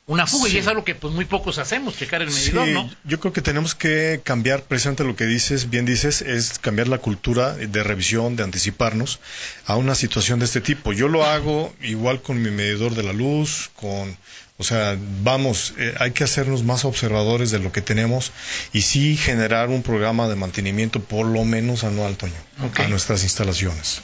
una 0.06 0.26
fuga 0.26 0.48
Sí. 0.48 0.56
y 0.56 0.58
es 0.58 0.66
algo 0.66 0.84
que 0.84 0.94
pues 0.96 1.14
muy 1.14 1.24
pocos 1.24 1.58
hacemos, 1.58 1.96
checar 1.96 2.20
el 2.22 2.30
medidor, 2.30 2.66
Sí, 2.66 2.72
¿no? 2.72 2.90
yo 3.04 3.20
creo 3.20 3.32
que 3.32 3.42
tenemos 3.42 3.74
que 3.76 4.20
cambiar 4.24 4.64
precisamente 4.64 5.04
lo 5.04 5.14
que 5.14 5.24
dices, 5.26 5.70
bien 5.70 5.84
dices, 5.86 6.20
es 6.22 6.58
cambiar 6.58 6.88
la 6.88 6.98
cultura 6.98 7.54
de 7.54 7.82
revisión, 7.84 8.34
de 8.34 8.42
anticiparnos 8.42 9.20
a 9.66 9.76
una 9.76 9.94
situación 9.94 10.40
de 10.40 10.46
este 10.46 10.60
tipo. 10.60 10.92
Yo 10.92 11.06
lo 11.08 11.24
hago 11.24 11.72
igual 11.80 12.22
con 12.22 12.42
mi 12.42 12.50
medidor 12.50 12.94
de 12.96 13.04
la 13.04 13.12
luz, 13.12 13.70
con, 13.74 14.16
o 14.58 14.64
sea, 14.64 14.96
vamos, 15.22 15.74
eh, 15.78 15.94
hay 16.00 16.10
que 16.10 16.24
hacernos 16.24 16.64
más 16.64 16.84
observadores 16.84 17.52
de 17.52 17.60
lo 17.60 17.70
que 17.70 17.80
tenemos 17.80 18.32
y 18.72 18.80
sí 18.82 19.16
generar 19.16 19.68
un 19.68 19.82
programa 19.84 20.26
de 20.28 20.34
mantenimiento 20.34 21.00
por 21.00 21.24
lo 21.26 21.44
menos 21.44 21.84
anual, 21.84 22.16
Toño, 22.16 22.32
Ok. 22.64 22.80
a 22.80 22.88
nuestras 22.88 23.22
instalaciones. 23.22 24.00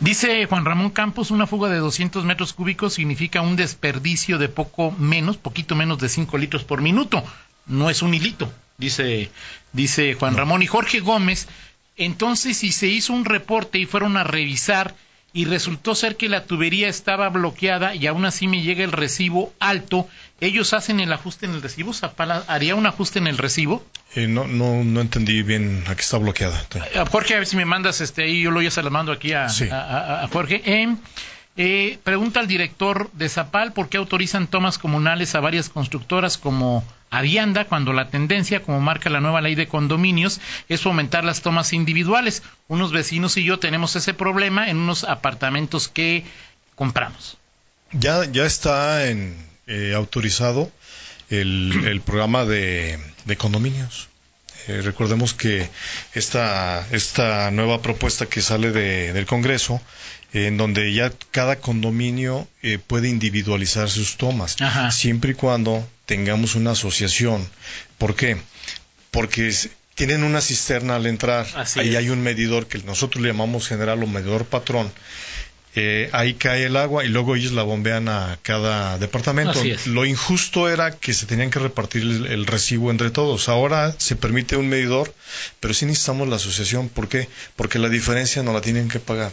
Dice 0.00 0.46
Juan 0.46 0.64
Ramón 0.64 0.90
Campos, 0.90 1.30
una 1.30 1.46
fuga 1.46 1.68
de 1.68 1.78
200 1.78 2.24
metros 2.24 2.52
cúbicos 2.52 2.94
significa 2.94 3.40
un 3.40 3.56
desperdicio 3.56 4.38
de 4.38 4.48
poco 4.48 4.90
menos, 4.92 5.36
poquito 5.36 5.74
menos 5.74 5.98
de 5.98 6.08
5 6.08 6.38
litros 6.38 6.64
por 6.64 6.82
minuto. 6.82 7.22
No 7.66 7.90
es 7.90 8.02
un 8.02 8.14
hilito, 8.14 8.52
dice, 8.76 9.30
dice 9.72 10.14
Juan 10.14 10.36
Ramón. 10.36 10.62
Y 10.62 10.66
Jorge 10.66 11.00
Gómez, 11.00 11.48
entonces 11.96 12.58
si 12.58 12.72
se 12.72 12.88
hizo 12.88 13.12
un 13.12 13.24
reporte 13.24 13.78
y 13.78 13.86
fueron 13.86 14.16
a 14.16 14.24
revisar 14.24 14.94
y 15.32 15.46
resultó 15.46 15.94
ser 15.96 16.16
que 16.16 16.28
la 16.28 16.44
tubería 16.44 16.88
estaba 16.88 17.28
bloqueada 17.28 17.94
y 17.94 18.06
aún 18.06 18.24
así 18.24 18.46
me 18.46 18.62
llega 18.62 18.84
el 18.84 18.92
recibo 18.92 19.52
alto, 19.58 20.08
ellos 20.40 20.72
hacen 20.74 21.00
el 21.00 21.12
ajuste 21.12 21.46
en 21.46 21.52
el 21.54 21.62
recibo, 21.62 21.92
Zapala 21.94 22.44
haría 22.48 22.74
un 22.74 22.86
ajuste 22.86 23.18
en 23.18 23.26
el 23.26 23.38
recibo. 23.38 23.84
Eh, 24.14 24.26
no, 24.26 24.46
no, 24.46 24.84
no 24.84 25.00
entendí 25.00 25.42
bien 25.42 25.84
a 25.88 25.94
qué 25.94 26.02
está 26.02 26.18
bloqueada. 26.18 26.62
Eh, 26.74 27.02
Jorge, 27.10 27.34
a 27.34 27.38
ver 27.38 27.46
si 27.46 27.56
me 27.56 27.64
mandas 27.64 28.00
este 28.00 28.24
ahí, 28.24 28.42
yo 28.42 28.50
lo 28.50 28.60
ya 28.62 28.70
se 28.70 28.82
lo 28.82 28.90
mando 28.90 29.12
aquí 29.12 29.32
a, 29.32 29.48
Sí. 29.48 29.68
a- 29.70 29.80
a- 29.80 30.24
a 30.24 30.28
Jorge. 30.28 30.62
Eh, 30.64 30.94
eh, 31.56 31.98
pregunta 32.02 32.40
al 32.40 32.48
director 32.48 33.10
de 33.12 33.28
Zapal 33.28 33.72
por 33.72 33.88
qué 33.88 33.96
autorizan 33.96 34.48
tomas 34.48 34.76
comunales 34.78 35.34
a 35.36 35.40
varias 35.40 35.68
constructoras 35.68 36.36
como 36.36 36.84
Avianda 37.10 37.66
cuando 37.66 37.92
la 37.92 38.08
tendencia, 38.08 38.60
como 38.60 38.80
marca 38.80 39.08
la 39.08 39.20
nueva 39.20 39.40
ley 39.40 39.54
de 39.54 39.68
condominios, 39.68 40.40
es 40.68 40.80
fomentar 40.80 41.24
las 41.24 41.42
tomas 41.42 41.72
individuales. 41.72 42.42
Unos 42.66 42.90
vecinos 42.90 43.36
y 43.36 43.44
yo 43.44 43.60
tenemos 43.60 43.94
ese 43.94 44.14
problema 44.14 44.68
en 44.68 44.78
unos 44.78 45.04
apartamentos 45.04 45.86
que 45.86 46.24
compramos. 46.74 47.36
Ya, 47.92 48.24
ya 48.24 48.44
está 48.44 49.06
en, 49.06 49.36
eh, 49.66 49.92
autorizado 49.94 50.70
el, 51.30 51.84
el 51.86 52.00
programa 52.00 52.44
de, 52.44 52.98
de 53.24 53.36
condominios. 53.36 54.08
Eh, 54.66 54.80
recordemos 54.82 55.34
que 55.34 55.68
esta, 56.14 56.86
esta 56.90 57.50
nueva 57.50 57.82
propuesta 57.82 58.26
que 58.26 58.40
sale 58.40 58.70
de- 58.72 59.12
del 59.12 59.26
Congreso, 59.26 59.80
eh, 60.32 60.46
en 60.46 60.56
donde 60.56 60.92
ya 60.94 61.12
cada 61.30 61.56
condominio 61.56 62.48
eh, 62.62 62.78
puede 62.78 63.08
individualizar 63.08 63.90
sus 63.90 64.16
tomas, 64.16 64.56
Ajá. 64.60 64.90
siempre 64.90 65.32
y 65.32 65.34
cuando 65.34 65.86
tengamos 66.06 66.54
una 66.54 66.70
asociación. 66.72 67.46
¿Por 67.98 68.16
qué? 68.16 68.38
Porque 69.10 69.48
es- 69.48 69.68
tienen 69.94 70.24
una 70.24 70.40
cisterna 70.40 70.96
al 70.96 71.06
entrar, 71.06 71.46
Así 71.54 71.78
ahí 71.80 71.90
es. 71.90 71.96
hay 71.96 72.08
un 72.08 72.22
medidor 72.22 72.66
que 72.66 72.78
nosotros 72.78 73.22
le 73.22 73.28
llamamos 73.28 73.68
general 73.68 74.02
o 74.02 74.06
medidor 74.06 74.44
patrón, 74.46 74.90
eh, 75.76 76.08
ahí 76.12 76.34
cae 76.34 76.66
el 76.66 76.76
agua 76.76 77.04
y 77.04 77.08
luego 77.08 77.34
ellos 77.36 77.52
la 77.52 77.62
bombean 77.62 78.08
a 78.08 78.38
cada 78.42 78.96
departamento. 78.98 79.60
Lo 79.86 80.04
injusto 80.04 80.68
era 80.68 80.92
que 80.92 81.12
se 81.14 81.26
tenían 81.26 81.50
que 81.50 81.58
repartir 81.58 82.02
el, 82.02 82.26
el 82.26 82.46
recibo 82.46 82.90
entre 82.90 83.10
todos. 83.10 83.48
Ahora 83.48 83.94
se 83.98 84.14
permite 84.16 84.56
un 84.56 84.68
medidor, 84.68 85.12
pero 85.60 85.74
sí 85.74 85.86
necesitamos 85.86 86.28
la 86.28 86.36
asociación. 86.36 86.88
¿Por 86.88 87.08
qué? 87.08 87.28
Porque 87.56 87.78
la 87.78 87.88
diferencia 87.88 88.42
no 88.42 88.52
la 88.52 88.60
tienen 88.60 88.88
que 88.88 89.00
pagar 89.00 89.32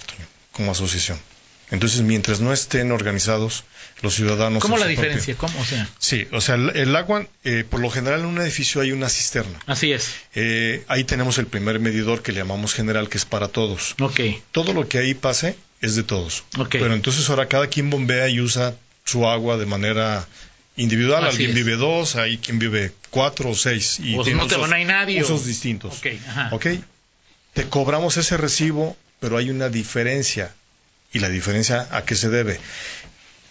como 0.51 0.71
asociación. 0.71 1.19
Entonces, 1.69 2.01
mientras 2.01 2.41
no 2.41 2.51
estén 2.51 2.91
organizados 2.91 3.63
los 4.01 4.15
ciudadanos... 4.15 4.61
¿Cómo 4.61 4.77
la 4.77 4.87
diferencia? 4.87 5.35
propio- 5.35 5.53
¿Cómo? 5.53 5.61
O 5.61 5.65
sea, 5.65 5.87
Sí, 5.99 6.27
o 6.33 6.41
sea, 6.41 6.55
el, 6.55 6.71
el 6.75 6.93
agua, 6.97 7.25
eh, 7.45 7.63
por 7.69 7.79
lo 7.79 7.89
general 7.89 8.19
en 8.21 8.25
un 8.25 8.41
edificio 8.41 8.81
hay 8.81 8.91
una 8.91 9.07
cisterna. 9.07 9.57
así 9.67 9.93
es. 9.93 10.09
Eh, 10.35 10.83
ahí 10.89 11.05
tenemos 11.05 11.37
el 11.37 11.45
primer 11.47 11.79
medidor 11.79 12.23
que 12.23 12.33
le 12.33 12.39
llamamos 12.39 12.73
general, 12.73 13.07
que 13.07 13.17
es 13.17 13.23
para 13.25 13.47
todos. 13.47 13.95
Ok. 14.01 14.19
Todo 14.51 14.73
lo 14.73 14.89
que 14.89 14.97
ahí 14.97 15.13
pase 15.13 15.55
es 15.81 15.95
de 15.95 16.03
todos. 16.03 16.43
Ok. 16.57 16.69
Pero 16.71 16.93
entonces 16.93 17.29
ahora 17.29 17.47
cada 17.47 17.67
quien 17.67 17.89
bombea 17.89 18.29
y 18.29 18.39
usa 18.39 18.75
su 19.03 19.27
agua 19.27 19.57
de 19.57 19.65
manera 19.65 20.27
individual. 20.77 21.23
Así 21.25 21.31
Alguien 21.37 21.49
es. 21.51 21.55
vive 21.55 21.75
dos, 21.75 22.15
hay 22.15 22.37
quien 22.37 22.59
vive 22.59 22.91
cuatro 23.09 23.49
o 23.49 23.55
seis. 23.55 23.99
Y 23.99 24.15
O 24.17 24.23
tiene 24.23 24.39
no 24.39 24.47
te 24.47 24.55
usos- 24.55 24.69
van 24.69 24.79
a 24.81 24.83
nadie, 24.85 25.21
o- 25.21 25.25
Usos 25.25 25.45
distintos. 25.45 25.97
Ok, 25.99 26.07
ajá. 26.27 26.49
Ok. 26.53 26.67
Te 27.53 27.67
cobramos 27.67 28.15
ese 28.17 28.37
recibo, 28.37 28.95
pero 29.19 29.37
hay 29.37 29.49
una 29.49 29.69
diferencia. 29.69 30.53
¿Y 31.13 31.19
la 31.19 31.27
diferencia 31.29 31.87
a 31.91 32.05
qué 32.05 32.15
se 32.15 32.29
debe? 32.29 32.59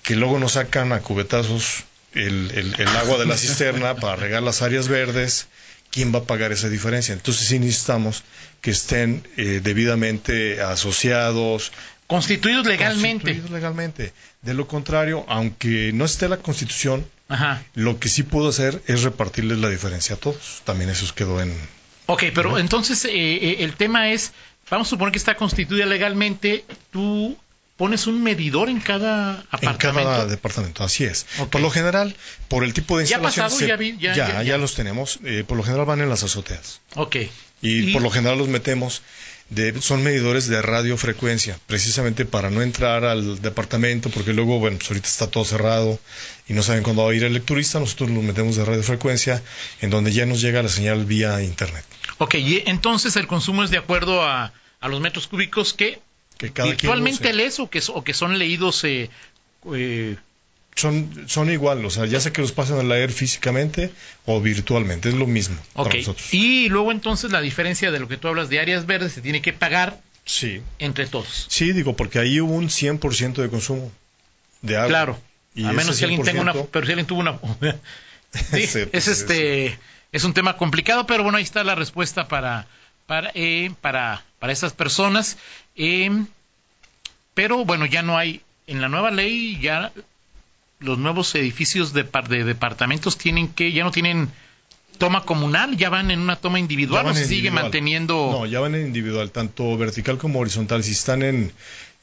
Que 0.03 0.16
luego 0.16 0.38
nos 0.38 0.53
sacan 0.53 0.93
a 0.93 1.01
cubetazos 1.01 1.85
el, 2.14 2.51
el- 2.55 2.75
el 2.81 2.88
agua 2.88 3.19
de 3.19 3.27
la 3.27 3.37
cisterna 3.37 3.95
para 4.01 4.16
regar 4.16 4.43
las 4.43 4.62
áreas 4.62 4.88
verdes. 4.88 5.47
¿Quién 5.90 6.14
va 6.14 6.21
a 6.21 6.25
pagar 6.25 6.53
esa 6.53 6.69
diferencia? 6.69 7.12
Entonces 7.12 7.49
sí 7.49 7.59
necesitamos 7.59 8.23
que 8.61 8.71
estén 8.71 9.27
eh, 9.37 9.61
debidamente 9.62 10.61
asociados, 10.62 11.73
Constituidos 12.11 12.66
legalmente. 12.66 13.25
constituidos 13.25 13.51
legalmente. 13.51 14.12
De 14.42 14.55
lo 14.55 14.66
contrario, 14.66 15.25
aunque 15.29 15.92
no 15.94 16.05
esté 16.05 16.29
la 16.29 16.38
constitución, 16.38 17.07
Ajá. 17.29 17.62
lo 17.75 17.99
que 18.01 18.09
sí 18.09 18.23
puedo 18.25 18.49
hacer 18.49 18.83
es 18.87 19.03
repartirles 19.03 19.59
la 19.59 19.68
diferencia 19.68 20.16
a 20.16 20.18
todos. 20.18 20.62
También 20.64 20.90
eso 20.90 21.07
quedó 21.14 21.40
en... 21.40 21.55
Ok, 22.07 22.25
pero 22.35 22.59
entonces 22.59 23.05
eh, 23.05 23.11
eh, 23.14 23.57
el 23.61 23.75
tema 23.75 24.11
es, 24.11 24.33
vamos 24.68 24.88
a 24.88 24.90
suponer 24.90 25.12
que 25.12 25.18
está 25.18 25.37
constituida 25.37 25.87
legalmente, 25.87 26.64
tú 26.90 27.38
pones 27.77 28.07
un 28.09 28.23
medidor 28.23 28.68
en 28.68 28.81
cada 28.81 29.37
En 29.37 29.46
apartamento. 29.53 30.11
cada 30.11 30.27
departamento, 30.27 30.83
así 30.83 31.05
es. 31.05 31.27
Por 31.51 31.61
lo 31.61 31.70
general, 31.70 32.14
por 32.49 32.64
el 32.64 32.75
tipo 32.75 32.99
de 32.99 33.07
¿Ya 33.07 33.16
ha 33.16 33.20
instalación... 33.20 33.46
pasado? 33.46 33.66
Ya 33.68 33.77
vi- 33.77 33.96
ya- 33.99 34.14
ya, 34.16 34.29
ya- 34.29 34.35
ya 34.35 34.42
ya. 34.42 34.59
los 34.59 34.75
tenemos. 34.75 35.20
Eh, 35.25 35.44
por 35.46 35.57
lo 35.57 35.62
general 35.62 35.87
van 35.87 36.01
en 36.01 36.09
las 36.09 36.25
azoteas. 36.25 36.81
Ok. 36.96 37.16
Y, 37.62 37.92
por 37.92 38.03
lo 38.03 38.11
general 38.11 38.38
los 38.38 38.49
metemos, 38.49 39.03
de, 39.51 39.81
son 39.83 40.03
medidores 40.03 40.47
de 40.49 40.63
radiofrecuencia, 40.63 41.59
precisamente 41.67 42.25
para 42.25 42.51
no 42.51 42.63
entrar 42.63 43.05
al 43.05 43.43
departamento, 43.43 44.09
porque 44.09 44.33
luego, 44.33 44.59
bueno, 44.59 44.79
pues 44.79 44.91
ahorita 44.91 45.09
está 45.09 45.27
todo 45.29 45.45
cerrado 45.45 45.99
y 46.49 46.55
no 46.55 46.63
saben 46.63 46.83
cuándo 46.83 47.05
va 47.05 47.11
a 47.11 47.15
ir 47.15 47.25
el 47.25 47.35
lecturista, 47.35 47.81
nosotros 47.81 48.11
los 48.11 48.23
metemos 48.23 48.57
de 48.57 48.65
radiofrecuencia, 48.65 49.43
en 49.81 49.91
donde 49.91 50.13
ya 50.13 50.25
nos 50.25 50.41
llega 50.41 50.63
la 50.63 50.69
señal 50.69 51.05
vía 51.05 51.43
internet. 51.43 51.85
Ok, 52.19 52.37
y 52.37 52.63
entonces 52.67 53.17
el 53.17 53.27
consumo 53.27 53.65
es 53.65 53.71
de 53.71 53.79
acuerdo 53.79 54.23
a, 54.23 54.53
a 54.81 54.89
los 54.89 55.01
metros 55.01 55.27
cúbicos 55.27 55.75
que 55.75 56.01
Que 56.39 56.51
virtualmente 56.63 57.33
lees 57.33 57.61
o 57.61 57.69
que, 57.69 57.83
o 57.89 58.03
que 58.03 58.15
son 58.15 58.39
leídos 58.39 58.85
eh, 58.85 59.11
eh, 59.75 60.17
Son, 60.77 61.25
son 61.29 61.51
igual, 61.51 61.85
o 61.85 61.91
sea, 61.91 62.07
ya 62.07 62.21
sea 62.21 62.33
que 62.33 62.41
los 62.41 62.53
pasen 62.53 62.79
a 62.79 62.83
leer 62.83 63.11
físicamente 63.13 63.91
o 64.25 64.41
virtualmente, 64.41 65.09
es 65.09 65.15
lo 65.15 65.27
mismo 65.27 65.57
ok. 65.75 65.87
para 65.87 65.99
nosotros. 65.99 66.33
Y 66.33 66.69
luego 66.69 66.93
entonces 66.93 67.33
la 67.33 67.41
diferencia 67.41 67.91
de 67.91 67.99
lo 67.99 68.09
que 68.09 68.17
tú 68.17 68.29
hablas 68.29 68.49
de 68.49 68.61
áreas 68.61 68.87
verdes 68.87 69.13
se 69.13 69.21
tiene 69.21 69.43
que 69.43 69.53
pagar 69.53 70.01
Sí, 70.25 70.63
entre 70.79 71.07
todos. 71.07 71.47
sí, 71.49 71.73
digo, 71.73 71.97
porque 71.97 72.19
ahí 72.21 72.41
hubo 72.41 72.55
un 72.55 72.69
100% 72.69 73.35
de 73.35 73.49
consumo 73.49 73.91
de 74.63 74.77
agua. 74.77 74.89
Claro. 74.89 75.21
Y 75.55 75.65
a 75.65 75.73
menos 75.73 75.97
si 75.97 76.05
alguien 76.05 76.23
tenga 76.23 76.43
una, 76.43 76.55
100% 76.55 76.69
pero 76.71 76.87
si 76.87 76.93
alguien 76.93 77.07
tuvo 77.07 77.21
una, 77.21 77.39
sí, 78.33 78.67
Sí, 78.67 78.79
es 78.79 78.89
pues, 78.93 79.09
este, 79.09 79.79
es 80.13 80.25
un 80.25 80.33
tema 80.35 80.57
complicado, 80.57 81.07
pero 81.07 81.25
bueno 81.25 81.39
ahí 81.39 81.45
está 81.45 81.65
la 81.65 81.75
respuesta 81.75 82.29
para 82.29 82.67
para 83.07 83.33
eh, 83.35 83.73
para 83.81 84.25
para 84.39 84.53
esas 84.53 84.73
personas. 84.73 85.37
Eh, 85.75 86.11
pero 87.35 87.65
bueno 87.65 87.87
ya 87.87 88.03
no 88.03 88.17
hay 88.17 88.41
en 88.67 88.81
la 88.81 88.89
nueva 88.89 89.11
ley 89.11 89.59
ya 89.61 89.91
los 90.81 90.99
nuevos 90.99 91.35
edificios 91.35 91.93
de, 91.93 92.05
par- 92.05 92.29
de 92.29 92.45
departamentos 92.45 93.16
tienen 93.16 93.49
que 93.49 93.73
ya 93.73 93.85
no 93.85 93.90
tienen 93.90 94.29
toma 94.99 95.23
comunal, 95.25 95.77
ya 95.77 95.88
van 95.88 96.11
en 96.11 96.21
una 96.21 96.37
toma 96.37 96.59
individual 96.59 97.07
o 97.07 97.14
se 97.14 97.25
sigue 97.27 97.51
manteniendo. 97.51 98.14
No, 98.33 98.47
ya 98.47 98.61
van 98.61 98.75
en 98.75 98.87
individual, 98.87 99.31
tanto 99.31 99.77
vertical 99.79 100.19
como 100.19 100.40
horizontal, 100.40 100.83
si 100.85 100.93
están 100.93 101.23
en, 101.23 101.53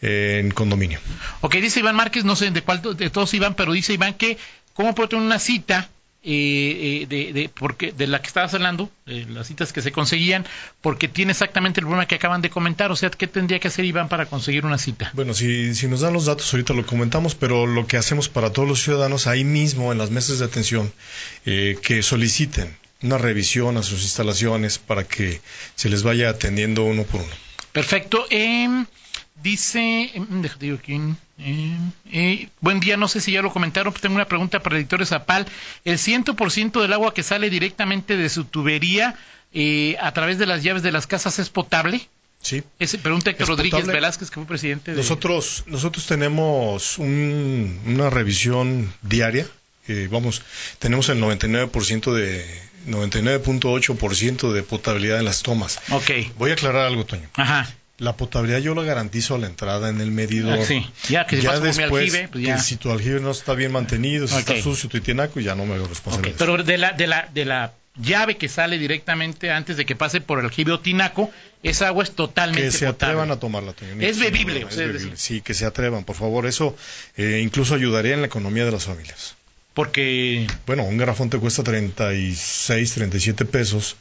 en 0.02 0.50
condominio. 0.52 1.00
Ok, 1.42 1.56
dice 1.58 1.80
Iván 1.82 1.96
Márquez, 1.96 2.24
no 2.26 2.36
sé 2.36 2.50
de 2.50 2.62
cuál 2.63 2.82
de 2.82 3.10
todos 3.12 3.34
Iván, 3.36 3.54
pero 3.56 3.74
dice 3.74 3.94
Iván 3.94 4.16
que 4.16 4.38
cómo 4.74 4.96
puedo 4.96 5.10
tener 5.10 5.26
una 5.26 5.38
cita 5.40 5.90
eh, 6.30 7.06
de, 7.08 7.32
de, 7.32 7.50
porque, 7.50 7.94
de 7.94 8.06
la 8.06 8.22
que 8.22 8.28
estabas 8.28 8.54
hablando, 8.54 8.92
eh, 9.06 9.26
las 9.30 9.48
citas 9.48 9.72
que 9.72 9.82
se 9.82 9.94
conseguían, 9.94 10.46
porque 10.82 11.08
tiene 11.08 11.32
exactamente 11.32 11.80
el 11.80 11.86
problema 11.86 12.06
que 12.06 12.16
acaban 12.16 12.42
de 12.42 12.50
comentar. 12.50 12.92
O 12.92 12.96
sea, 12.98 13.10
¿qué 13.10 13.28
tendría 13.28 13.60
que 13.60 13.70
hacer 13.70 13.86
Iván 13.86 14.10
para 14.10 14.26
conseguir 14.26 14.66
una 14.66 14.78
cita? 14.78 15.12
Bueno, 15.13 15.34
si, 15.34 15.74
si 15.74 15.88
nos 15.88 16.02
dan 16.02 16.13
los 16.13 16.26
datos, 16.26 16.54
ahorita 16.54 16.74
lo 16.74 16.86
comentamos, 16.86 17.36
pero 17.36 17.66
lo 17.66 17.88
que 17.88 17.96
hacemos 17.96 18.28
para 18.28 18.52
todos 18.52 18.68
los 18.68 18.82
ciudadanos 18.82 19.26
ahí 19.28 19.46
mismo, 19.46 19.94
en 19.94 19.98
las 19.98 20.12
mesas 20.12 20.40
de 20.40 20.46
atención, 20.46 20.92
eh, 21.46 21.78
que 21.82 22.04
soliciten 22.04 22.76
una 23.02 23.18
revisión 23.18 23.78
a 23.78 23.84
sus 23.84 24.02
instalaciones 24.02 24.80
para 24.80 25.06
que 25.06 25.40
se 25.76 25.88
les 25.90 26.04
vaya 26.04 26.30
atendiendo 26.30 26.84
uno 26.84 27.04
por 27.04 27.22
uno. 27.22 27.34
Perfecto. 27.72 28.26
em, 28.30 28.86
dice, 29.43 30.12
em, 30.13 30.41
déjate 30.41 30.65
digo 30.65 30.80
em, 30.88 31.15
eh, 32.12 32.50
buen 32.62 32.80
día, 32.80 32.97
no 32.97 33.08
sé 33.08 33.21
si 33.21 33.32
ya 33.32 33.41
lo 33.41 33.52
comentaron, 33.54 33.93
pero 33.93 34.02
tengo 34.02 34.15
una 34.15 34.26
pregunta 34.28 34.60
para 34.62 34.76
el 34.76 34.82
editor 34.82 35.06
Zapal. 35.06 35.45
¿El 35.86 35.97
100% 36.00 36.82
del 36.82 36.93
agua 36.93 37.13
que 37.13 37.23
sale 37.23 37.50
directamente 37.50 38.17
de 38.17 38.30
su 38.30 38.45
tubería 38.45 39.15
eh, 39.54 39.95
a 40.02 40.12
través 40.13 40.38
de 40.39 40.45
las 40.45 40.63
llaves 40.63 40.84
de 40.84 40.91
las 40.91 41.08
casas 41.08 41.39
es 41.39 41.50
potable? 41.50 42.08
Sí. 42.41 42.63
Ese, 42.80 42.97
pregunta 43.00 43.32
Héctor 43.32 43.43
¿Es 43.45 43.50
Rodríguez 43.50 43.73
potable? 43.82 43.93
Velázquez, 43.93 44.30
que 44.30 44.36
fue 44.36 44.45
presidente 44.45 44.91
de... 44.91 44.97
Nosotros, 44.97 45.63
nosotros 45.67 46.06
tenemos 46.06 46.97
un- 46.97 47.80
una 47.86 48.10
revisión 48.10 48.93
diaria. 49.02 49.47
vamos, 50.12 50.41
tenemos 50.80 51.08
el 51.10 51.19
99% 51.21 52.13
de 52.13 52.45
99.8% 52.88 54.52
de 54.52 54.63
potabilidad 54.63 55.19
en 55.19 55.26
las 55.26 55.43
tomas. 55.43 55.80
Ok, 55.91 56.12
Voy 56.38 56.52
a 56.52 56.54
aclarar 56.54 56.86
algo, 56.88 57.06
Toño. 57.06 57.28
ajá. 57.36 57.69
La 58.00 58.16
potabilidad 58.16 58.60
yo 58.60 58.76
la 58.76 58.84
garantizo 58.84 59.36
a 59.36 59.38
la 59.40 59.48
entrada 59.48 59.90
en 59.90 60.02
el 60.02 60.12
medidor. 60.12 60.64
Sí. 60.66 60.86
Ya 61.10 61.26
que 61.26 61.42
si 61.42 61.48
pasa 61.48 61.62
por 61.62 61.76
mi 61.76 61.84
aljibe, 61.84 62.28
pues 62.28 62.44
ya. 62.44 62.56
que 62.56 62.62
si 62.62 62.76
tu 62.76 62.92
aljibe 62.92 63.20
no 63.20 63.32
está 63.32 63.54
bien 63.56 63.72
mantenido, 63.72 64.28
si 64.28 64.36
está 64.36 64.62
sucio 64.62 64.88
tu 64.88 65.00
tinaco, 65.02 65.40
ya 65.40 65.56
no 65.56 65.66
me 65.66 65.80
Ok, 65.80 65.90
responsable. 65.90 66.30
de. 66.32 66.36
Pero 66.38 66.64
de 66.64 66.78
la, 66.78 66.92
de, 66.92 67.08
la, 67.08 67.28
de 67.34 67.46
la 67.46 67.74
llave 68.00 68.38
que 68.38 68.50
sale 68.50 68.78
directamente 68.78 69.50
antes 69.50 69.78
de 69.78 69.86
que 69.88 69.96
pase 69.96 70.22
por 70.22 70.38
el 70.38 70.46
aljibe 70.46 70.74
o 70.74 70.80
tinaco, 70.80 71.32
esa 71.64 71.88
agua 71.88 72.04
es 72.04 72.12
totalmente 72.12 72.68
que 72.70 72.72
se 72.72 72.86
potable. 72.86 73.14
atrevan 73.14 73.32
a 73.32 73.40
tomarla, 73.40 73.74
Es 74.00 74.20
bebible, 74.20 74.60
no, 74.62 74.70
es 74.70 74.76
bebible. 74.78 75.18
Sí, 75.18 75.42
que 75.42 75.56
se 75.56 75.66
atrevan, 75.66 76.04
por 76.04 76.16
favor. 76.16 76.46
Eso 76.46 76.78
eh, 77.16 77.40
incluso 77.44 77.74
ayudaría 77.74 78.14
en 78.14 78.22
la 78.22 78.28
economía 78.28 78.64
de 78.66 78.72
las 78.74 78.86
familias. 78.86 79.37
Porque 79.78 80.48
Bueno, 80.66 80.86
un 80.86 80.98
garrafón 80.98 81.30
te 81.30 81.38
cuesta 81.38 81.62
36, 81.63 82.94
37 82.96 83.46
pesos 83.46 83.96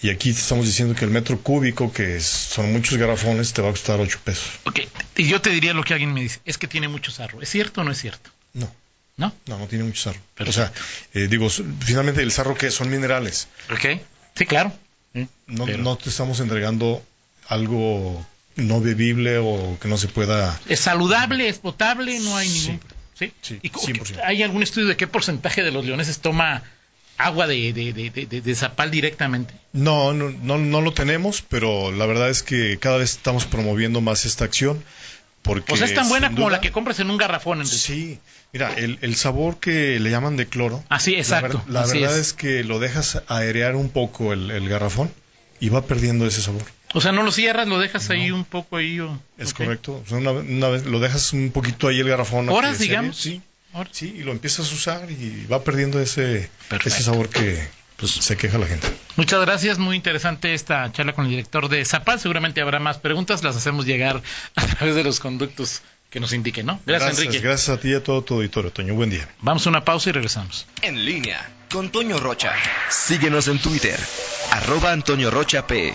y 0.00 0.08
aquí 0.08 0.32
te 0.32 0.38
estamos 0.40 0.64
diciendo 0.64 0.94
que 0.94 1.04
el 1.04 1.10
metro 1.10 1.38
cúbico, 1.42 1.92
que 1.92 2.18
son 2.20 2.72
muchos 2.72 2.96
garrafones, 2.96 3.52
te 3.52 3.60
va 3.60 3.68
a 3.68 3.72
costar 3.72 4.00
8 4.00 4.20
pesos. 4.24 4.46
Ok, 4.64 4.80
y 5.18 5.28
yo 5.28 5.42
te 5.42 5.50
diría 5.50 5.74
lo 5.74 5.84
que 5.84 5.92
alguien 5.92 6.14
me 6.14 6.22
dice, 6.22 6.40
es 6.46 6.56
que 6.56 6.66
tiene 6.66 6.88
mucho 6.88 7.10
sarro. 7.10 7.42
¿Es 7.42 7.50
cierto 7.50 7.82
o 7.82 7.84
no 7.84 7.92
es 7.92 7.98
cierto? 8.00 8.30
No, 8.54 8.74
¿No? 9.18 9.34
no, 9.44 9.58
no 9.58 9.66
tiene 9.66 9.84
mucho 9.84 10.00
sarro. 10.00 10.18
Perfecto. 10.34 10.62
O 10.62 10.64
sea, 10.64 10.72
eh, 11.12 11.28
digo, 11.28 11.50
finalmente 11.50 12.22
el 12.22 12.32
sarro 12.32 12.54
que 12.54 12.70
son 12.70 12.88
minerales. 12.88 13.48
Ok. 13.70 14.00
Sí, 14.34 14.46
claro. 14.46 14.72
No, 15.46 15.66
Pero- 15.66 15.82
no 15.82 15.98
te 15.98 16.08
estamos 16.08 16.40
entregando 16.40 17.04
algo 17.48 18.26
no 18.56 18.80
bebible 18.80 19.36
o 19.36 19.76
que 19.78 19.88
no 19.88 19.98
se 19.98 20.08
pueda... 20.08 20.58
¿Es 20.70 20.80
saludable? 20.80 21.50
¿Es 21.50 21.58
potable? 21.58 22.18
No 22.20 22.34
hay 22.34 22.48
ningún... 22.48 22.80
¿Sí? 22.80 22.80
Sí, 23.42 23.58
¿Y 23.62 23.70
co- 23.70 23.80
100%. 23.80 24.20
¿Hay 24.24 24.42
algún 24.42 24.62
estudio 24.62 24.86
de 24.88 24.96
qué 24.96 25.06
porcentaje 25.06 25.62
de 25.62 25.70
los 25.72 25.84
leoneses 25.84 26.18
toma 26.20 26.62
agua 27.16 27.46
de, 27.48 27.72
de, 27.72 27.92
de, 27.92 28.40
de- 28.40 28.54
zapal 28.54 28.90
directamente? 28.90 29.54
No, 29.72 30.12
no, 30.14 30.30
no, 30.30 30.56
no 30.58 30.80
lo 30.80 30.92
tenemos, 30.92 31.42
pero 31.42 31.90
la 31.92 32.06
verdad 32.06 32.30
es 32.30 32.42
que 32.42 32.78
cada 32.78 32.98
vez 32.98 33.12
estamos 33.12 33.44
promoviendo 33.44 34.00
más 34.00 34.24
esta 34.24 34.44
acción. 34.44 34.82
Porque 35.42 35.72
O 35.72 35.76
sea, 35.76 35.86
es 35.86 35.94
tan 35.94 36.08
buena 36.08 36.28
como 36.28 36.42
duda- 36.46 36.56
la 36.56 36.60
que 36.60 36.72
compras 36.72 36.98
en 37.00 37.10
un 37.10 37.16
garrafón. 37.16 37.58
Enrique. 37.60 37.76
Sí, 37.76 38.18
mira, 38.52 38.74
el, 38.74 38.98
el 39.02 39.14
sabor 39.16 39.58
que 39.60 39.98
le 40.00 40.10
llaman 40.10 40.36
de 40.36 40.46
cloro. 40.46 40.84
Ah, 40.88 40.98
sí, 41.00 41.14
exacto, 41.14 41.58
La, 41.58 41.64
ver- 41.64 41.72
la 41.72 41.80
así 41.82 41.98
verdad 42.00 42.18
es. 42.18 42.26
es. 42.28 42.32
que 42.34 42.64
lo 42.64 42.78
dejas 42.80 43.22
aerear 43.28 43.74
un 43.76 43.88
poco 43.88 44.32
el, 44.32 44.50
el 44.50 44.68
garrafón 44.68 45.10
y 45.60 45.68
va 45.70 45.82
perdiendo 45.86 46.26
ese 46.26 46.42
sabor. 46.42 46.62
O 46.94 47.00
sea, 47.00 47.12
no 47.12 47.22
lo 47.22 47.32
cierras, 47.32 47.68
lo 47.68 47.78
dejas 47.78 48.08
ahí 48.10 48.30
un 48.30 48.44
poco 48.44 48.76
ahí. 48.76 49.00
O... 49.00 49.18
Es 49.36 49.52
correcto. 49.52 50.02
O 50.04 50.08
sea, 50.08 50.18
una, 50.18 50.32
una 50.32 50.68
vez 50.68 50.86
lo 50.86 51.00
dejas 51.00 51.32
un 51.32 51.50
poquito 51.50 51.88
ahí 51.88 52.00
el 52.00 52.08
garrafón. 52.08 52.48
a 52.48 52.52
¿Horas, 52.52 52.78
digamos? 52.78 53.16
Sí, 53.16 53.42
sí, 53.92 54.14
y 54.18 54.22
lo 54.22 54.32
empiezas 54.32 54.70
a 54.70 54.74
usar 54.74 55.10
y 55.10 55.46
va 55.46 55.62
perdiendo 55.62 56.00
ese, 56.00 56.50
Perfecto. 56.68 56.88
ese 56.88 57.02
sabor 57.02 57.28
que 57.28 57.68
pues, 57.96 58.12
se 58.12 58.36
queja 58.36 58.58
la 58.58 58.66
gente. 58.66 58.88
Muchas 59.16 59.40
gracias, 59.40 59.78
muy 59.78 59.96
interesante 59.96 60.54
esta 60.54 60.90
charla 60.92 61.12
con 61.12 61.26
el 61.26 61.30
director 61.30 61.68
de 61.68 61.84
Zapal. 61.84 62.20
Seguramente 62.20 62.60
habrá 62.60 62.78
más 62.78 62.98
preguntas, 62.98 63.42
las 63.42 63.56
hacemos 63.56 63.84
llegar 63.86 64.22
a 64.56 64.66
través 64.66 64.94
de 64.94 65.04
los 65.04 65.20
conductos 65.20 65.82
que 66.10 66.20
nos 66.20 66.32
indiquen, 66.32 66.66
¿no? 66.66 66.80
Gracias, 66.86 67.18
Enrique. 67.18 67.40
Gracias 67.40 67.68
a 67.68 67.80
ti 67.80 67.90
y 67.90 67.94
a 67.94 68.02
todo 68.02 68.22
tu 68.22 68.34
auditorio, 68.34 68.70
Toño. 68.70 68.94
Buen 68.94 69.10
día. 69.10 69.28
Vamos 69.40 69.66
a 69.66 69.70
una 69.70 69.84
pausa 69.84 70.08
y 70.08 70.12
regresamos. 70.12 70.66
En 70.80 71.04
línea 71.04 71.50
con 71.70 71.90
Toño 71.90 72.18
Rocha. 72.18 72.54
Síguenos 72.88 73.46
en 73.48 73.58
Twitter, 73.58 73.98
arroba 74.52 74.92
Antonio 74.92 75.30
Rocha 75.30 75.66
P 75.66 75.94